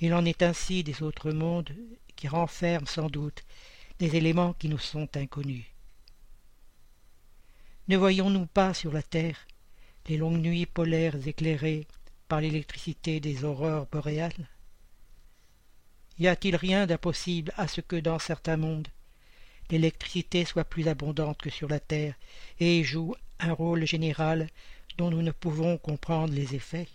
Il 0.00 0.12
en 0.14 0.24
est 0.24 0.42
ainsi 0.42 0.84
des 0.84 1.02
autres 1.02 1.30
mondes 1.30 1.74
qui 2.16 2.28
renferment 2.28 2.86
sans 2.86 3.08
doute 3.08 3.44
des 3.98 4.16
éléments 4.16 4.52
qui 4.52 4.68
nous 4.68 4.78
sont 4.78 5.08
inconnus. 5.16 5.64
Ne 7.88 7.96
voyons-nous 7.96 8.46
pas 8.46 8.74
sur 8.74 8.92
la 8.92 9.02
terre 9.02 9.46
les 10.08 10.16
longues 10.16 10.40
nuits 10.40 10.66
polaires 10.66 11.26
éclairées 11.26 11.86
par 12.28 12.40
l'électricité 12.40 13.20
des 13.20 13.44
aurores 13.44 13.86
boréales? 13.86 14.48
Y 16.18 16.28
a-t-il 16.28 16.56
rien 16.56 16.86
d'impossible 16.86 17.52
à 17.56 17.68
ce 17.68 17.80
que 17.80 17.96
dans 17.96 18.18
certains 18.18 18.56
mondes 18.56 18.88
l'électricité 19.70 20.44
soit 20.44 20.64
plus 20.64 20.88
abondante 20.88 21.40
que 21.40 21.50
sur 21.50 21.68
la 21.68 21.80
Terre 21.80 22.14
et 22.60 22.84
joue 22.84 23.14
un 23.38 23.52
rôle 23.52 23.84
général 23.84 24.48
dont 24.96 25.10
nous 25.10 25.22
ne 25.22 25.30
pouvons 25.30 25.78
comprendre 25.78 26.32
les 26.32 26.54
effets 26.54 26.88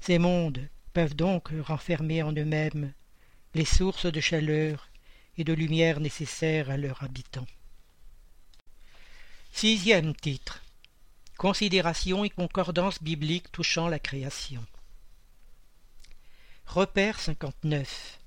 Ces 0.00 0.18
mondes 0.18 0.68
peuvent 0.92 1.14
donc 1.14 1.50
renfermer 1.62 2.22
en 2.22 2.32
eux-mêmes 2.32 2.92
les 3.54 3.64
sources 3.64 4.06
de 4.06 4.20
chaleur 4.20 4.88
et 5.38 5.44
de 5.44 5.52
lumière 5.52 6.00
nécessaires 6.00 6.70
à 6.70 6.76
leurs 6.76 7.02
habitants. 7.02 7.46
Sixième 9.52 10.14
titre 10.14 10.62
Considération 11.38 12.24
et 12.24 12.30
concordance 12.30 13.02
biblique 13.02 13.52
touchant 13.52 13.88
la 13.88 13.98
création. 13.98 14.64
Repère 16.66 17.20
59 17.20 18.18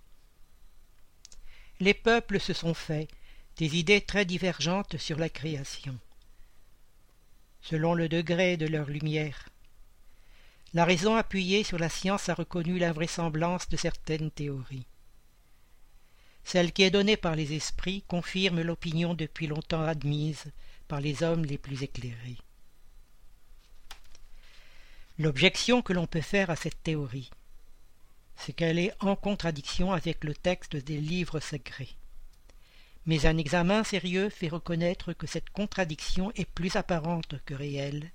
Les 1.79 1.93
peuples 1.93 2.39
se 2.39 2.53
sont 2.53 2.73
faits 2.73 3.09
des 3.57 3.77
idées 3.77 4.01
très 4.01 4.25
divergentes 4.25 4.97
sur 4.97 5.17
la 5.17 5.29
création, 5.29 5.97
selon 7.61 7.93
le 7.93 8.09
degré 8.09 8.57
de 8.57 8.67
leur 8.67 8.89
lumière. 8.89 9.49
La 10.73 10.85
raison 10.85 11.15
appuyée 11.15 11.63
sur 11.63 11.79
la 11.79 11.89
science 11.89 12.29
a 12.29 12.33
reconnu 12.35 12.77
l'invraisemblance 12.77 13.69
de 13.69 13.77
certaines 13.77 14.31
théories. 14.31 14.85
Celle 16.43 16.71
qui 16.71 16.83
est 16.83 16.91
donnée 16.91 17.17
par 17.17 17.35
les 17.35 17.53
esprits 17.53 18.03
confirme 18.07 18.61
l'opinion 18.61 19.13
depuis 19.13 19.47
longtemps 19.47 19.83
admise 19.83 20.51
par 20.87 21.01
les 21.01 21.23
hommes 21.23 21.45
les 21.45 21.57
plus 21.57 21.83
éclairés. 21.83 22.37
L'objection 25.17 25.81
que 25.81 25.93
l'on 25.93 26.07
peut 26.07 26.21
faire 26.21 26.49
à 26.49 26.55
cette 26.55 26.81
théorie, 26.81 27.29
c'est 28.35 28.53
qu'elle 28.53 28.79
est 28.79 28.93
en 28.99 29.15
contradiction 29.15 29.91
avec 29.91 30.23
le 30.23 30.33
texte 30.33 30.75
des 30.75 30.97
livres 30.97 31.39
sacrés. 31.39 31.98
Mais 33.05 33.25
un 33.25 33.37
examen 33.37 33.83
sérieux 33.83 34.29
fait 34.29 34.49
reconnaître 34.49 35.13
que 35.13 35.27
cette 35.27 35.49
contradiction 35.49 36.31
est 36.35 36.49
plus 36.49 36.75
apparente 36.75 37.35
que 37.45 37.53
réelle, 37.53 38.11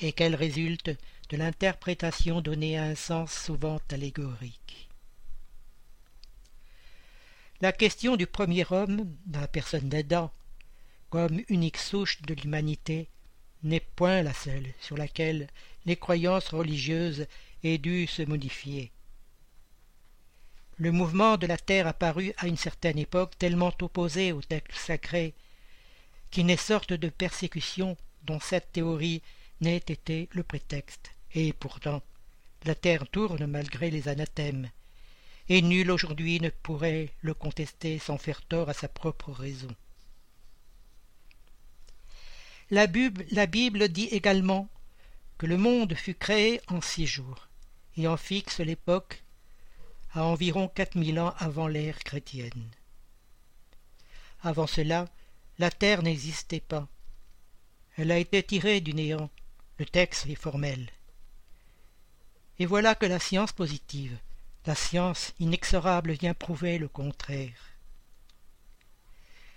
et 0.00 0.12
qu'elle 0.12 0.34
résulte 0.34 0.90
de 1.28 1.36
l'interprétation 1.36 2.40
donnée 2.40 2.78
à 2.78 2.84
un 2.84 2.94
sens 2.94 3.32
souvent 3.32 3.80
allégorique. 3.90 4.88
La 7.60 7.72
question 7.72 8.16
du 8.16 8.26
premier 8.26 8.64
homme, 8.70 9.14
dans 9.26 9.40
la 9.40 9.48
personne 9.48 9.88
d'Adam, 9.88 10.32
comme 11.10 11.42
unique 11.48 11.76
souche 11.76 12.22
de 12.22 12.34
l'humanité, 12.34 13.08
n'est 13.62 13.80
point 13.80 14.22
la 14.22 14.32
seule 14.32 14.66
sur 14.80 14.96
laquelle 14.96 15.48
les 15.84 15.96
croyances 15.96 16.48
religieuses 16.48 17.26
aient 17.62 17.78
dû 17.78 18.06
se 18.06 18.22
modifier. 18.22 18.92
Le 20.80 20.92
mouvement 20.92 21.36
de 21.36 21.46
la 21.46 21.58
terre 21.58 21.86
apparut 21.86 22.32
à 22.38 22.46
une 22.46 22.56
certaine 22.56 22.98
époque 22.98 23.36
tellement 23.36 23.70
opposé 23.82 24.32
au 24.32 24.40
texte 24.40 24.78
sacré 24.78 25.34
qu'il 26.30 26.46
n'est 26.46 26.56
sorte 26.56 26.94
de 26.94 27.10
persécution 27.10 27.98
dont 28.24 28.40
cette 28.40 28.72
théorie 28.72 29.20
n'ait 29.60 29.76
été 29.76 30.30
le 30.32 30.42
prétexte. 30.42 31.12
Et 31.34 31.52
pourtant, 31.52 32.02
la 32.64 32.74
terre 32.74 33.06
tourne 33.06 33.44
malgré 33.44 33.90
les 33.90 34.08
anathèmes, 34.08 34.70
et 35.50 35.60
nul 35.60 35.90
aujourd'hui 35.90 36.40
ne 36.40 36.48
pourrait 36.48 37.10
le 37.20 37.34
contester 37.34 37.98
sans 37.98 38.16
faire 38.16 38.40
tort 38.40 38.70
à 38.70 38.72
sa 38.72 38.88
propre 38.88 39.32
raison. 39.32 39.76
La 42.70 42.86
Bible, 42.86 43.26
la 43.32 43.44
Bible 43.44 43.90
dit 43.90 44.08
également 44.12 44.66
que 45.36 45.44
le 45.44 45.58
monde 45.58 45.92
fut 45.92 46.14
créé 46.14 46.62
en 46.68 46.80
six 46.80 47.06
jours, 47.06 47.48
et 47.98 48.08
en 48.08 48.16
fixe 48.16 48.60
l'époque 48.60 49.22
à 50.12 50.24
environ 50.24 50.68
quatre 50.68 50.96
mille 50.96 51.20
ans 51.20 51.34
avant 51.38 51.68
l'ère 51.68 51.98
chrétienne. 52.00 52.68
Avant 54.42 54.66
cela, 54.66 55.06
la 55.58 55.70
terre 55.70 56.02
n'existait 56.02 56.60
pas. 56.60 56.88
Elle 57.96 58.10
a 58.10 58.18
été 58.18 58.42
tirée 58.42 58.80
du 58.80 58.94
néant. 58.94 59.30
Le 59.78 59.86
texte 59.86 60.26
est 60.26 60.34
formel. 60.34 60.90
Et 62.58 62.66
voilà 62.66 62.94
que 62.94 63.06
la 63.06 63.18
science 63.18 63.52
positive, 63.52 64.18
la 64.66 64.74
science 64.74 65.32
inexorable 65.38 66.12
vient 66.12 66.34
prouver 66.34 66.78
le 66.78 66.88
contraire. 66.88 67.70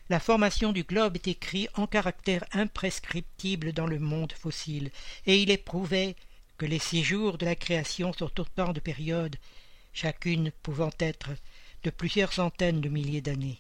La 0.10 0.20
formation 0.20 0.74
du 0.74 0.84
globe 0.84 1.16
est 1.16 1.28
écrite 1.28 1.70
en 1.76 1.88
caractère 1.88 2.44
imprescriptible 2.52 3.74
dans 3.74 3.88
le 3.88 4.00
monde 4.00 4.34
fossile, 4.34 4.92
et 5.26 5.42
il 5.42 5.50
est 5.50 5.58
prouvé 5.58 6.16
que 6.58 6.66
les 6.66 6.80
six 6.80 7.04
jours 7.04 7.38
de 7.38 7.46
la 7.46 7.56
création 7.56 8.14
sont 8.14 8.40
autant 8.40 8.74
de 8.74 8.80
périodes, 8.80 9.38
chacune 9.94 10.52
pouvant 10.64 10.92
être 11.00 11.32
de 11.84 11.90
plusieurs 11.90 12.34
centaines 12.34 12.82
de 12.82 12.90
milliers 12.90 13.22
d'années. 13.22 13.60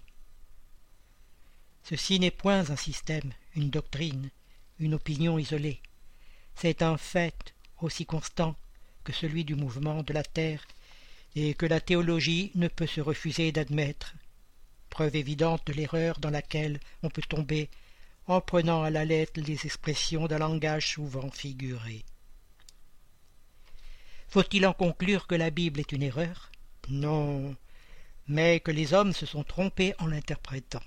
Ceci 1.83 2.19
n'est 2.19 2.31
point 2.31 2.69
un 2.69 2.75
système, 2.75 3.33
une 3.55 3.69
doctrine, 3.69 4.29
une 4.79 4.93
opinion 4.93 5.37
isolée. 5.37 5.81
C'est 6.55 6.81
un 6.81 6.97
fait 6.97 7.53
aussi 7.81 8.05
constant 8.05 8.55
que 9.03 9.11
celui 9.11 9.43
du 9.43 9.55
mouvement 9.55 10.01
de 10.03 10.13
la 10.13 10.23
terre 10.23 10.65
et 11.35 11.53
que 11.53 11.65
la 11.65 11.81
théologie 11.81 12.51
ne 12.55 12.67
peut 12.67 12.87
se 12.87 13.01
refuser 13.01 13.51
d'admettre, 13.51 14.13
preuve 14.89 15.15
évidente 15.15 15.67
de 15.67 15.73
l'erreur 15.73 16.19
dans 16.19 16.29
laquelle 16.29 16.79
on 17.01 17.09
peut 17.09 17.23
tomber 17.27 17.69
en 18.27 18.39
prenant 18.39 18.83
à 18.83 18.89
la 18.89 19.03
lettre 19.03 19.41
les 19.41 19.65
expressions 19.65 20.27
d'un 20.27 20.37
langage 20.37 20.93
souvent 20.93 21.29
figuré. 21.29 22.05
Faut-il 24.33 24.65
en 24.65 24.73
conclure 24.73 25.27
que 25.27 25.35
la 25.35 25.51
Bible 25.51 25.79
est 25.79 25.91
une 25.91 26.01
erreur? 26.01 26.51
Non, 26.89 27.55
mais 28.27 28.61
que 28.61 28.71
les 28.71 28.95
hommes 28.95 29.13
se 29.13 29.27
sont 29.27 29.43
trompés 29.43 29.93
en 29.99 30.07
l'interprétant. 30.07 30.81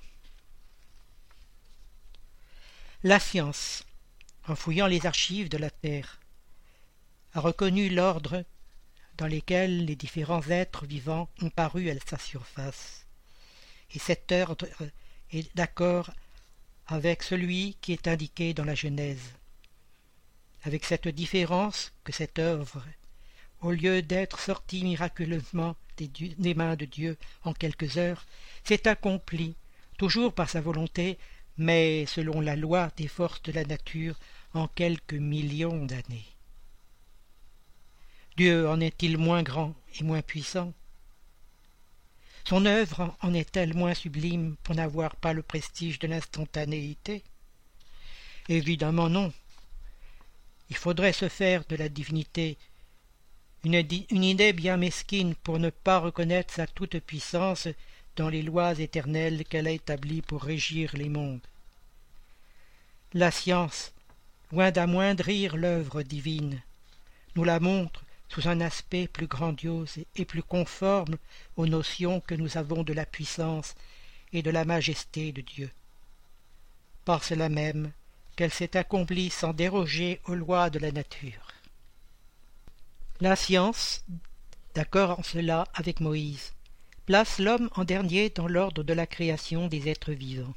La 3.04 3.20
science, 3.20 3.84
en 4.48 4.56
fouillant 4.56 4.88
les 4.88 5.06
archives 5.06 5.48
de 5.48 5.58
la 5.58 5.70
Terre, 5.70 6.18
a 7.34 7.40
reconnu 7.40 7.88
l'ordre 7.88 8.44
dans 9.16 9.28
lesquels 9.28 9.84
les 9.84 9.94
différents 9.94 10.48
êtres 10.48 10.84
vivants 10.84 11.28
ont 11.40 11.50
paru 11.50 11.88
à 11.88 11.94
sa 12.04 12.18
surface. 12.18 13.06
Et 13.92 14.00
cet 14.00 14.32
ordre 14.32 14.66
est 15.30 15.56
d'accord 15.56 16.10
avec 16.88 17.22
celui 17.22 17.76
qui 17.80 17.92
est 17.92 18.08
indiqué 18.08 18.54
dans 18.54 18.64
la 18.64 18.74
Genèse, 18.74 19.36
avec 20.64 20.84
cette 20.84 21.06
différence 21.06 21.92
que 22.02 22.10
cette 22.10 22.40
œuvre, 22.40 22.82
au 23.66 23.72
lieu 23.72 24.00
d'être 24.00 24.38
sortie 24.38 24.84
miraculeusement 24.84 25.74
des, 25.96 26.54
mains 26.54 26.76
de 26.76 26.84
Dieu 26.84 27.18
en 27.42 27.52
quelques 27.52 27.98
heures, 27.98 28.24
s'est 28.62 28.86
accomplie, 28.86 29.56
toujours 29.98 30.32
par 30.32 30.48
sa 30.48 30.60
volonté, 30.60 31.18
mais 31.58 32.06
selon 32.06 32.40
la 32.40 32.54
loi 32.54 32.92
des 32.96 33.08
forces 33.08 33.42
de 33.42 33.50
la 33.50 33.64
nature, 33.64 34.14
en 34.54 34.68
quelques 34.68 35.14
millions 35.14 35.84
d'années. 35.84 36.28
Dieu 38.36 38.68
en 38.68 38.80
est-il 38.80 39.18
moins 39.18 39.42
grand 39.42 39.74
et 39.98 40.04
moins 40.04 40.22
puissant? 40.22 40.72
Son 42.44 42.66
œuvre 42.66 43.16
en 43.20 43.34
est-elle 43.34 43.74
moins 43.74 43.94
sublime 43.94 44.54
pour 44.62 44.76
n'avoir 44.76 45.16
pas 45.16 45.32
le 45.32 45.42
prestige 45.42 45.98
de 45.98 46.06
l'instantanéité? 46.06 47.24
Évidemment 48.48 49.08
non. 49.08 49.32
Il 50.70 50.76
faudrait 50.76 51.12
se 51.12 51.28
faire 51.28 51.64
de 51.68 51.74
la 51.74 51.88
divinité 51.88 52.58
une, 53.66 54.22
idée 54.22 54.52
bien 54.52 54.76
mesquine 54.76 55.34
pour 55.34 55.58
ne 55.58 55.70
pas 55.70 55.98
reconnaître 55.98 56.54
sa 56.54 56.68
toute-puissance 56.68 57.66
dans 58.14 58.28
les 58.28 58.42
lois 58.42 58.78
éternelles 58.78 59.44
qu'elle 59.44 59.66
a 59.66 59.72
établies 59.72 60.22
pour 60.22 60.44
régir 60.44 60.92
les 60.94 61.08
mondes. 61.08 61.44
La 63.12 63.32
science, 63.32 63.92
loin 64.52 64.70
d'amoindrir 64.70 65.56
l'œuvre 65.56 66.02
divine, 66.02 66.62
nous 67.34 67.42
la 67.42 67.58
montre 67.58 68.04
sous 68.28 68.46
un 68.46 68.60
aspect 68.60 69.08
plus 69.08 69.26
grandiose 69.26 69.98
et 70.14 70.24
plus 70.24 70.44
conforme 70.44 71.16
aux 71.56 71.66
notions 71.66 72.20
que 72.20 72.36
nous 72.36 72.56
avons 72.58 72.84
de 72.84 72.92
la 72.92 73.04
puissance 73.04 73.74
et 74.32 74.42
de 74.42 74.50
la 74.50 74.64
majesté 74.64 75.32
de 75.32 75.40
Dieu. 75.40 75.70
Par 77.04 77.24
cela 77.24 77.48
même 77.48 77.90
qu'elle 78.36 78.52
s'est 78.52 78.76
accomplie 78.76 79.30
sans 79.30 79.52
déroger 79.52 80.20
aux 80.26 80.34
lois 80.34 80.70
de 80.70 80.78
la 80.78 80.92
nature. 80.92 81.45
La 83.22 83.34
science, 83.34 84.04
d'accord 84.74 85.18
en 85.18 85.22
cela 85.22 85.66
avec 85.72 86.00
Moïse, 86.00 86.52
place 87.06 87.38
l'homme 87.38 87.70
en 87.74 87.84
dernier 87.84 88.28
dans 88.28 88.46
l'ordre 88.46 88.82
de 88.82 88.92
la 88.92 89.06
création 89.06 89.68
des 89.68 89.88
êtres 89.88 90.12
vivants. 90.12 90.52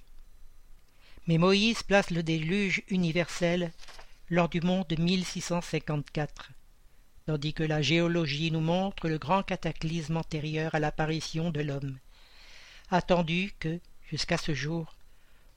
Mais 1.26 1.38
Moïse 1.38 1.84
place 1.84 2.12
le 2.12 2.22
déluge 2.22 2.84
universel 2.90 3.72
lors 4.30 4.50
du 4.50 4.60
monde 4.60 4.86
de 4.90 5.02
1654, 5.02 6.52
tandis 7.28 7.54
que 7.54 7.64
la 7.64 7.82
géologie 7.82 8.52
nous 8.52 8.60
montre 8.60 9.08
le 9.08 9.18
grand 9.18 9.42
cataclysme 9.42 10.18
antérieur 10.18 10.76
à 10.76 10.80
l'apparition 10.80 11.52
de 11.52 11.62
l'homme, 11.62 11.98
attendu 12.92 13.54
que, 13.60 13.80
jusqu'à 14.12 14.38
ce 14.38 14.54
jour, 14.54 14.98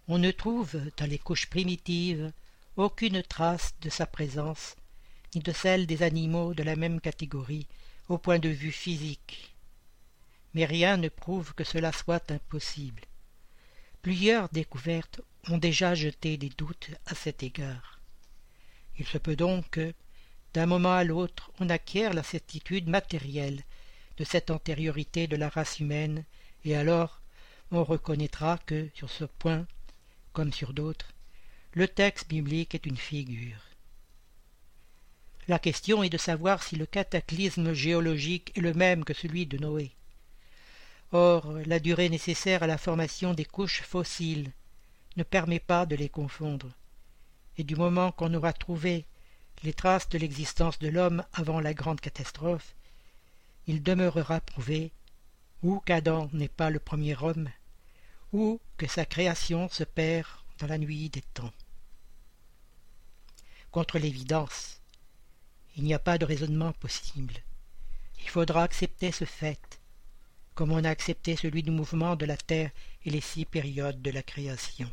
on 0.07 0.19
ne 0.19 0.31
trouve 0.31 0.81
dans 0.99 1.07
les 1.07 1.19
couches 1.19 1.51
primitives 1.51 2.31
aucune 2.77 3.25
trace 3.25 3.75
de 3.81 3.91
sa 3.91 4.07
présence, 4.07 4.77
ni 5.35 5.41
de 5.41 5.53
celle 5.53 5.87
des 5.87 6.03
animaux 6.03 6.55
de 6.55 6.63
la 6.63 6.77
même 6.77 7.01
catégorie 7.01 7.67
au 8.09 8.19
point 8.19 8.39
de 8.39 8.49
vue 8.49 8.73
physique. 8.73 9.55
Mais 10.55 10.65
rien 10.65 10.97
ne 10.97 11.09
prouve 11.09 11.55
que 11.55 11.65
cela 11.65 11.93
soit 11.93 12.31
impossible. 12.31 13.03
Plusieurs 14.03 14.49
découvertes 14.51 15.21
ont 15.49 15.59
déjà 15.59 15.95
jeté 15.95 16.37
des 16.37 16.51
doutes 16.51 16.91
à 17.07 17.15
cet 17.15 17.43
égard. 17.43 18.01
Il 18.99 19.07
se 19.07 19.19
peut 19.19 19.37
donc 19.37 19.71
que, 19.71 19.95
d'un 20.53 20.67
moment 20.67 20.93
à 20.93 21.05
l'autre, 21.05 21.51
on 21.61 21.71
acquiert 21.71 22.13
la 22.13 22.23
certitude 22.23 22.89
matérielle 22.89 23.63
de 24.19 24.25
cette 24.25 24.51
antériorité 24.51 25.27
de 25.27 25.37
la 25.37 25.49
race 25.49 25.81
humaine, 25.81 26.25
et 26.65 26.77
alors 26.77 27.21
on 27.71 27.85
reconnaîtra 27.85 28.59
que, 28.59 28.89
sur 28.95 29.09
ce 29.09 29.25
point, 29.25 29.67
comme 30.35 30.53
sur 30.53 30.75
d'autres, 30.75 31.13
le 31.73 31.89
texte 31.89 32.29
biblique 32.29 32.75
est 32.75 32.85
une 32.85 32.99
figure. 32.99 33.72
La 35.49 35.59
question 35.59 36.03
est 36.03 36.09
de 36.09 36.19
savoir 36.19 36.63
si 36.63 36.77
le 36.77 36.87
cataclysme 36.87 37.73
géologique 37.73 38.57
est 38.57 38.61
le 38.61 38.75
même 38.75 39.05
que 39.05 39.15
celui 39.15 39.47
de 39.47 39.59
Noé. 39.59 39.91
Or, 41.11 41.53
la 41.67 41.81
durée 41.81 42.09
nécessaire 42.09 42.63
à 42.63 42.67
la 42.69 42.79
formation 42.79 43.35
des 43.35 43.45
couches 43.45 43.83
fossiles 43.83 44.53
ne 45.17 45.25
permet 45.25 45.59
pas 45.59 45.85
de 45.85 45.97
les 45.97 46.09
confondre, 46.09 46.71
et 47.59 47.65
du 47.65 47.77
moment 47.77 48.13
qu'on 48.13 48.33
aura 48.35 48.53
trouvé 48.53 49.05
les 49.63 49.73
traces 49.73 50.09
de 50.09 50.19
l'existence 50.19 50.79
de 50.79 50.89
l'homme 50.89 51.25
avant 51.33 51.61
la 51.61 51.75
grande 51.75 52.01
catastrophe, 52.01 52.75
il 53.67 53.83
demeurera 53.83 54.41
prouvé 54.41 54.93
ou 55.63 55.81
qu'Adam 55.81 56.29
n'est 56.33 56.49
pas 56.49 56.71
le 56.71 56.79
premier 56.79 57.17
homme, 57.23 57.49
ou 58.33 58.61
que 58.77 58.87
sa 58.87 59.05
création 59.05 59.69
se 59.69 59.85
perd 59.85 60.29
dans 60.59 60.67
la 60.67 60.79
nuit 60.79 61.11
des 61.11 61.23
temps. 61.35 61.53
Contre 63.71 63.99
l'évidence, 63.99 64.82
il 65.77 65.85
n'y 65.85 65.95
a 65.95 65.99
pas 65.99 66.19
de 66.19 66.25
raisonnement 66.25 66.73
possible. 66.73 67.35
Il 68.23 68.29
faudra 68.29 68.63
accepter 68.63 69.13
ce 69.13 69.25
fait, 69.25 69.81
comme 70.55 70.73
on 70.73 70.85
a 70.85 70.91
accepté 70.91 71.37
celui 71.37 71.63
du 71.63 71.71
mouvement 71.71 72.17
de 72.17 72.27
la 72.27 72.37
Terre 72.37 72.71
et 73.05 73.11
les 73.11 73.21
six 73.21 73.45
périodes 73.45 74.03
de 74.03 74.11
la 74.11 74.23
création. 74.23 74.91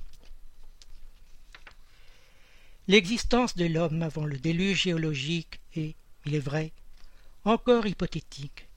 L'existence 2.87 3.55
de 3.55 3.65
l'homme 3.65 4.01
avant 4.01 4.25
le 4.25 4.39
déluge 4.39 4.83
géologique 4.83 5.59
est, 5.75 5.95
il 6.25 6.33
est 6.33 6.39
vrai, 6.39 6.71
encore 7.45 7.85
hypothétique, 7.85 8.67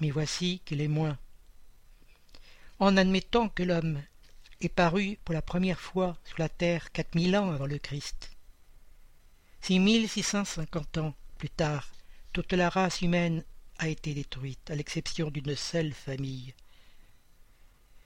mais 0.00 0.10
voici 0.10 0.60
qu'il 0.64 0.80
est 0.80 0.88
moins. 0.88 1.18
En 2.78 2.96
admettant 2.96 3.48
que 3.48 3.62
l'homme 3.62 4.02
est 4.60 4.68
paru 4.68 5.18
pour 5.24 5.34
la 5.34 5.42
première 5.42 5.80
fois 5.80 6.16
sur 6.24 6.38
la 6.38 6.48
terre 6.48 6.90
quatre 6.92 7.14
mille 7.14 7.36
ans 7.36 7.50
avant 7.50 7.66
le 7.66 7.78
Christ, 7.78 8.30
si 8.30 8.30
mille 8.30 8.30
six 8.30 8.30
cent 8.30 9.47
cinquante 9.60 10.98
ans 10.98 11.14
plus 11.38 11.50
tard 11.50 11.90
toute 12.32 12.52
la 12.52 12.68
race 12.68 13.02
humaine 13.02 13.44
a 13.78 13.88
été 13.88 14.14
détruite, 14.14 14.70
à 14.70 14.74
l'exception 14.74 15.30
d'une 15.30 15.56
seule 15.56 15.92
famille, 15.92 16.54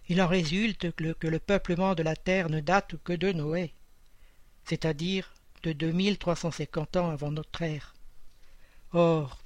il 0.09 0.21
en 0.21 0.27
résulte 0.27 0.93
que 0.93 1.27
le 1.27 1.39
peuplement 1.39 1.95
de 1.95 2.03
la 2.03 2.17
terre 2.17 2.51
ne 2.51 2.61
date 2.61 2.97
que 3.05 3.13
de 3.13 3.33
Noé, 3.33 3.73
c'est-à-dire 4.65 5.33
de 5.63 5.73
2350 5.73 6.97
ans 6.97 7.11
avant 7.11 7.31
notre 7.31 7.63
ère. 7.63 7.95
Or, 8.93 9.39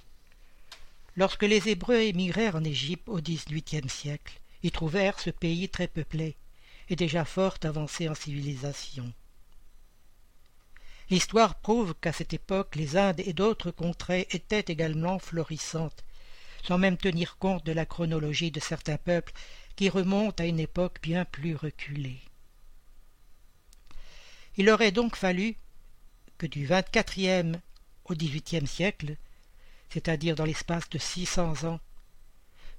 lorsque 1.16 1.42
les 1.42 1.68
Hébreux 1.68 2.00
émigrèrent 2.00 2.56
en 2.56 2.64
Égypte 2.64 3.08
au 3.08 3.20
XVIIIe 3.20 3.88
siècle, 3.88 4.40
ils 4.62 4.72
trouvèrent 4.72 5.20
ce 5.20 5.30
pays 5.30 5.68
très 5.68 5.88
peuplé 5.88 6.36
et 6.88 6.96
déjà 6.96 7.24
fort 7.24 7.58
avancé 7.62 8.08
en 8.08 8.14
civilisation. 8.14 9.12
L'histoire 11.08 11.54
prouve 11.54 11.94
qu'à 12.00 12.12
cette 12.12 12.34
époque 12.34 12.74
les 12.74 12.96
Indes 12.96 13.20
et 13.20 13.32
d'autres 13.32 13.70
contrées 13.70 14.26
étaient 14.30 14.64
également 14.66 15.20
florissantes, 15.20 16.04
sans 16.64 16.78
même 16.78 16.96
tenir 16.96 17.38
compte 17.38 17.64
de 17.64 17.72
la 17.72 17.86
chronologie 17.86 18.50
de 18.50 18.58
certains 18.58 18.96
peuples 18.96 19.32
qui 19.76 19.88
remontent 19.88 20.42
à 20.42 20.46
une 20.46 20.58
époque 20.58 20.98
bien 21.02 21.24
plus 21.24 21.54
reculée. 21.54 22.20
Il 24.56 24.68
aurait 24.70 24.90
donc 24.90 25.14
fallu 25.14 25.56
que 26.38 26.46
du 26.46 26.66
XXIVe 26.66 27.60
au 28.06 28.14
XVIIIe 28.14 28.66
siècle, 28.66 29.16
c'est-à-dire 29.90 30.34
dans 30.34 30.44
l'espace 30.44 30.88
de 30.90 30.98
six 30.98 31.26
cents 31.26 31.64
ans, 31.64 31.78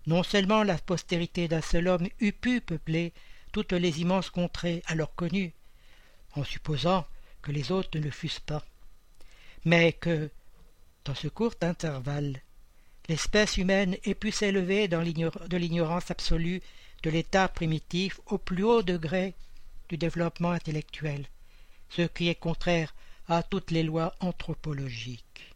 non 0.05 0.23
seulement 0.23 0.63
la 0.63 0.77
postérité 0.77 1.47
d'un 1.47 1.61
seul 1.61 1.87
homme 1.87 2.07
eût 2.19 2.33
pu 2.33 2.59
peupler 2.59 3.13
toutes 3.53 3.73
les 3.73 4.01
immenses 4.01 4.29
contrées 4.29 4.83
alors 4.87 5.15
connues, 5.15 5.53
en 6.35 6.43
supposant 6.43 7.05
les 7.51 7.71
autres 7.71 7.97
ne 7.97 8.03
le 8.03 8.11
fussent 8.11 8.39
pas, 8.39 8.63
mais 9.65 9.93
que, 9.93 10.29
dans 11.05 11.15
ce 11.15 11.27
court 11.27 11.55
intervalle, 11.61 12.41
l'espèce 13.07 13.57
humaine 13.57 13.97
ait 14.03 14.15
pu 14.15 14.31
s'élever 14.31 14.87
de 14.87 15.57
l'ignorance 15.57 16.11
absolue 16.11 16.61
de 17.03 17.09
l'état 17.09 17.47
primitif 17.47 18.19
au 18.25 18.37
plus 18.37 18.63
haut 18.63 18.81
degré 18.81 19.33
du 19.89 19.97
développement 19.97 20.51
intellectuel, 20.51 21.25
ce 21.89 22.01
qui 22.01 22.27
est 22.27 22.35
contraire 22.35 22.93
à 23.27 23.43
toutes 23.43 23.71
les 23.71 23.83
lois 23.83 24.15
anthropologiques. 24.19 25.53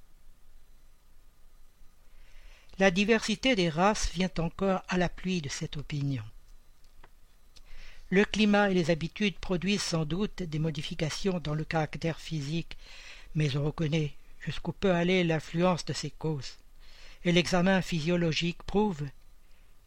La 2.80 2.92
diversité 2.92 3.56
des 3.56 3.70
races 3.70 4.12
vient 4.14 4.32
encore 4.40 4.82
à 4.88 4.98
l'appui 4.98 5.42
de 5.42 5.50
cette 5.50 5.78
opinion. 5.78 6.24
Le 8.12 8.26
climat 8.26 8.70
et 8.70 8.74
les 8.74 8.92
habitudes 8.92 9.40
produisent 9.40 9.82
sans 9.82 10.04
doute 10.04 10.44
des 10.44 10.60
modifications 10.60 11.40
dans 11.40 11.56
le 11.56 11.64
caractère 11.64 12.20
physique, 12.20 12.78
mais 13.36 13.56
on 13.56 13.64
reconnaît 13.64 14.12
jusqu'où 14.42 14.74
peut 14.74 14.92
aller 14.92 15.24
l'influence 15.24 15.86
de 15.86 15.94
ces 15.94 16.12
causes, 16.12 16.58
et 17.24 17.32
l'examen 17.32 17.82
physiologique 17.82 18.62
prouve 18.64 19.08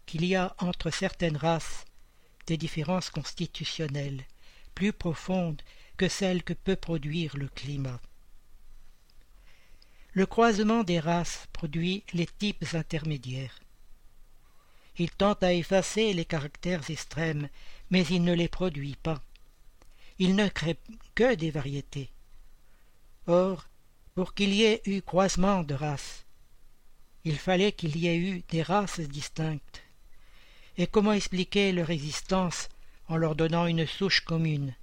qu'il 0.06 0.24
y 0.24 0.36
a 0.36 0.56
entre 0.58 0.90
certaines 0.90 1.36
races 1.36 1.84
des 2.46 2.56
différences 2.56 3.10
constitutionnelles 3.10 4.24
plus 4.74 4.94
profondes 4.94 5.60
que 5.98 6.08
celle 6.08 6.42
que 6.42 6.54
peut 6.54 6.76
produire 6.76 7.36
le 7.36 7.48
climat. 7.48 8.00
Le 10.14 10.24
croisement 10.24 10.82
des 10.82 10.98
races 10.98 11.46
produit 11.52 12.04
les 12.14 12.26
types 12.26 12.64
intermédiaires. 12.72 13.60
Il 14.96 15.10
tente 15.10 15.42
à 15.42 15.52
effacer 15.52 16.14
les 16.14 16.24
caractères 16.24 16.88
extrêmes, 16.88 17.48
mais 17.90 18.04
il 18.06 18.24
ne 18.24 18.32
les 18.32 18.48
produit 18.48 18.96
pas. 19.02 19.22
Il 20.18 20.36
ne 20.36 20.48
crée 20.48 20.78
que 21.14 21.34
des 21.34 21.50
variétés. 21.50 22.10
Or, 23.26 23.66
pour 24.14 24.34
qu'il 24.34 24.54
y 24.54 24.62
ait 24.62 24.82
eu 24.86 25.02
croisement 25.02 25.62
de 25.62 25.74
races, 25.74 26.24
il 27.24 27.38
fallait 27.38 27.72
qu'il 27.72 27.96
y 27.96 28.06
ait 28.06 28.18
eu 28.18 28.42
des 28.50 28.62
races 28.62 29.00
distinctes. 29.00 29.82
Et 30.76 30.86
comment 30.86 31.12
expliquer 31.12 31.72
leur 31.72 31.90
existence 31.90 32.68
en 33.08 33.16
leur 33.16 33.34
donnant 33.34 33.66
une 33.66 33.86
souche 33.86 34.20
commune 34.20 34.74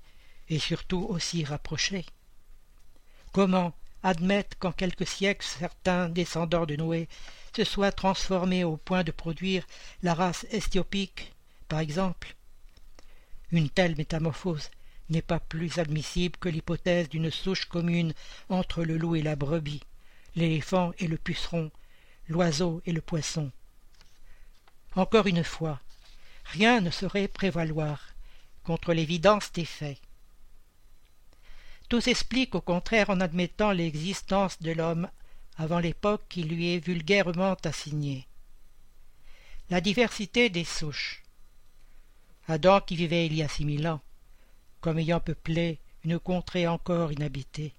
et 0.49 0.59
surtout 0.59 1.05
aussi 1.09 1.45
rapprochés. 1.45 2.05
Comment 3.31 3.73
admettre 4.03 4.57
qu'en 4.57 4.71
quelques 4.71 5.07
siècles 5.07 5.45
certains 5.45 6.09
descendants 6.09 6.65
de 6.65 6.75
Noé 6.75 7.07
se 7.55 7.63
soient 7.63 7.91
transformés 7.91 8.63
au 8.63 8.77
point 8.77 9.03
de 9.03 9.11
produire 9.11 9.65
la 10.03 10.13
race 10.13 10.45
estiopique, 10.51 11.33
par 11.67 11.79
exemple? 11.79 12.35
Une 13.51 13.69
telle 13.69 13.95
métamorphose 13.95 14.69
n'est 15.09 15.21
pas 15.21 15.39
plus 15.39 15.77
admissible 15.77 16.37
que 16.37 16.49
l'hypothèse 16.49 17.09
d'une 17.09 17.31
souche 17.31 17.65
commune 17.65 18.13
entre 18.49 18.83
le 18.83 18.97
loup 18.97 19.15
et 19.15 19.21
la 19.21 19.35
brebis, 19.35 19.81
l'éléphant 20.35 20.93
et 20.99 21.07
le 21.07 21.17
puceron, 21.17 21.69
l'oiseau 22.29 22.81
et 22.85 22.93
le 22.93 23.01
poisson. 23.01 23.51
Encore 24.95 25.27
une 25.27 25.43
fois, 25.43 25.79
rien 26.45 26.79
ne 26.81 26.91
saurait 26.91 27.27
prévaloir 27.27 28.13
contre 28.63 28.93
l'évidence 28.93 29.51
des 29.51 29.65
faits. 29.65 29.99
Tout 31.89 31.99
s'explique 31.99 32.55
au 32.55 32.61
contraire 32.61 33.09
en 33.09 33.19
admettant 33.19 33.71
l'existence 33.71 34.61
de 34.61 34.71
l'homme 34.71 35.09
avant 35.57 35.79
l'époque 35.79 36.23
qui 36.29 36.43
lui 36.43 36.73
est 36.73 36.79
vulgairement 36.85 37.55
assignée. 37.65 38.25
La 39.69 39.81
diversité 39.81 40.49
des 40.49 40.63
souches. 40.63 41.21
Adam 42.47 42.81
qui 42.81 42.95
vivait 42.95 43.25
il 43.25 43.33
y 43.33 43.43
a 43.43 43.47
six 43.47 43.65
mille 43.65 43.87
ans, 43.87 44.01
comme 44.79 44.99
ayant 44.99 45.19
peuplé 45.19 45.79
une 46.03 46.19
contrée 46.19 46.67
encore 46.67 47.11
inhabitée. 47.11 47.73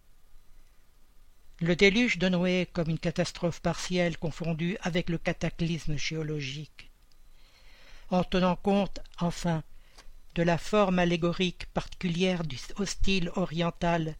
Le 1.61 1.77
déluge 1.77 2.18
de 2.18 2.29
Noé 2.29 2.68
comme 2.72 2.90
une 2.90 2.98
catastrophe 2.98 3.61
partielle 3.61 4.16
confondue 4.18 4.77
avec 4.83 5.09
le 5.09 5.18
cataclysme 5.18 5.96
géologique. 5.96 6.90
En 8.11 8.25
tenant 8.25 8.57
compte, 8.57 9.01
enfin, 9.18 9.62
de 10.35 10.42
la 10.42 10.59
forme 10.59 10.98
allégorique 10.98 11.66
particulière 11.66 12.44
du 12.44 12.57
style 12.85 13.31
oriental 13.37 14.16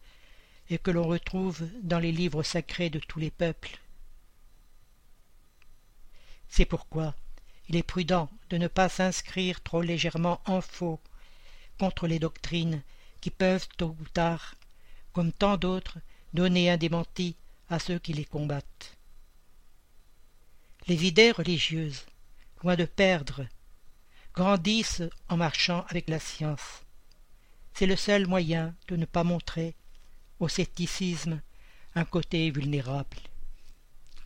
et 0.71 0.79
que 0.79 0.91
l'on 0.91 1.07
retrouve 1.07 1.67
dans 1.83 1.99
les 1.99 2.13
livres 2.13 2.43
sacrés 2.43 2.91
de 2.91 2.99
tous 2.99 3.19
les 3.19 3.31
peuples. 3.31 3.79
C'est 6.49 6.65
pourquoi 6.65 7.15
il 7.69 7.77
est 7.77 7.83
prudent 7.83 8.29
de 8.51 8.59
ne 8.59 8.69
pas 8.69 8.89
s'inscrire 8.89 9.61
trop 9.61 9.83
légèrement 9.83 10.41
en 10.47 10.61
faux 10.61 11.01
contre 11.79 12.07
les 12.07 12.19
doctrines 12.19 12.83
qui 13.21 13.31
peuvent 13.31 13.69
tôt 13.77 13.97
ou 14.01 14.05
tard 14.09 14.55
comme 15.13 15.33
tant 15.33 15.57
d'autres, 15.57 15.99
donner 16.33 16.71
un 16.71 16.77
démenti 16.77 17.37
à 17.69 17.79
ceux 17.79 17.99
qui 17.99 18.13
les 18.13 18.25
combattent. 18.25 18.97
Les 20.89 21.05
idées 21.07 21.31
religieuses, 21.31 22.07
loin 22.63 22.77
de 22.77 22.85
perdre, 22.85 23.47
grandissent 24.35 25.03
en 25.29 25.37
marchant 25.37 25.85
avec 25.89 26.09
la 26.09 26.19
science. 26.19 26.83
C'est 27.75 27.87
le 27.87 27.97
seul 27.97 28.27
moyen 28.27 28.75
de 28.89 28.97
ne 28.97 29.05
pas 29.05 29.25
montrer 29.25 29.75
au 30.41 30.49
scepticisme 30.49 31.41
un 31.95 32.05
côté 32.05 32.51
vulnérable. 32.51 33.19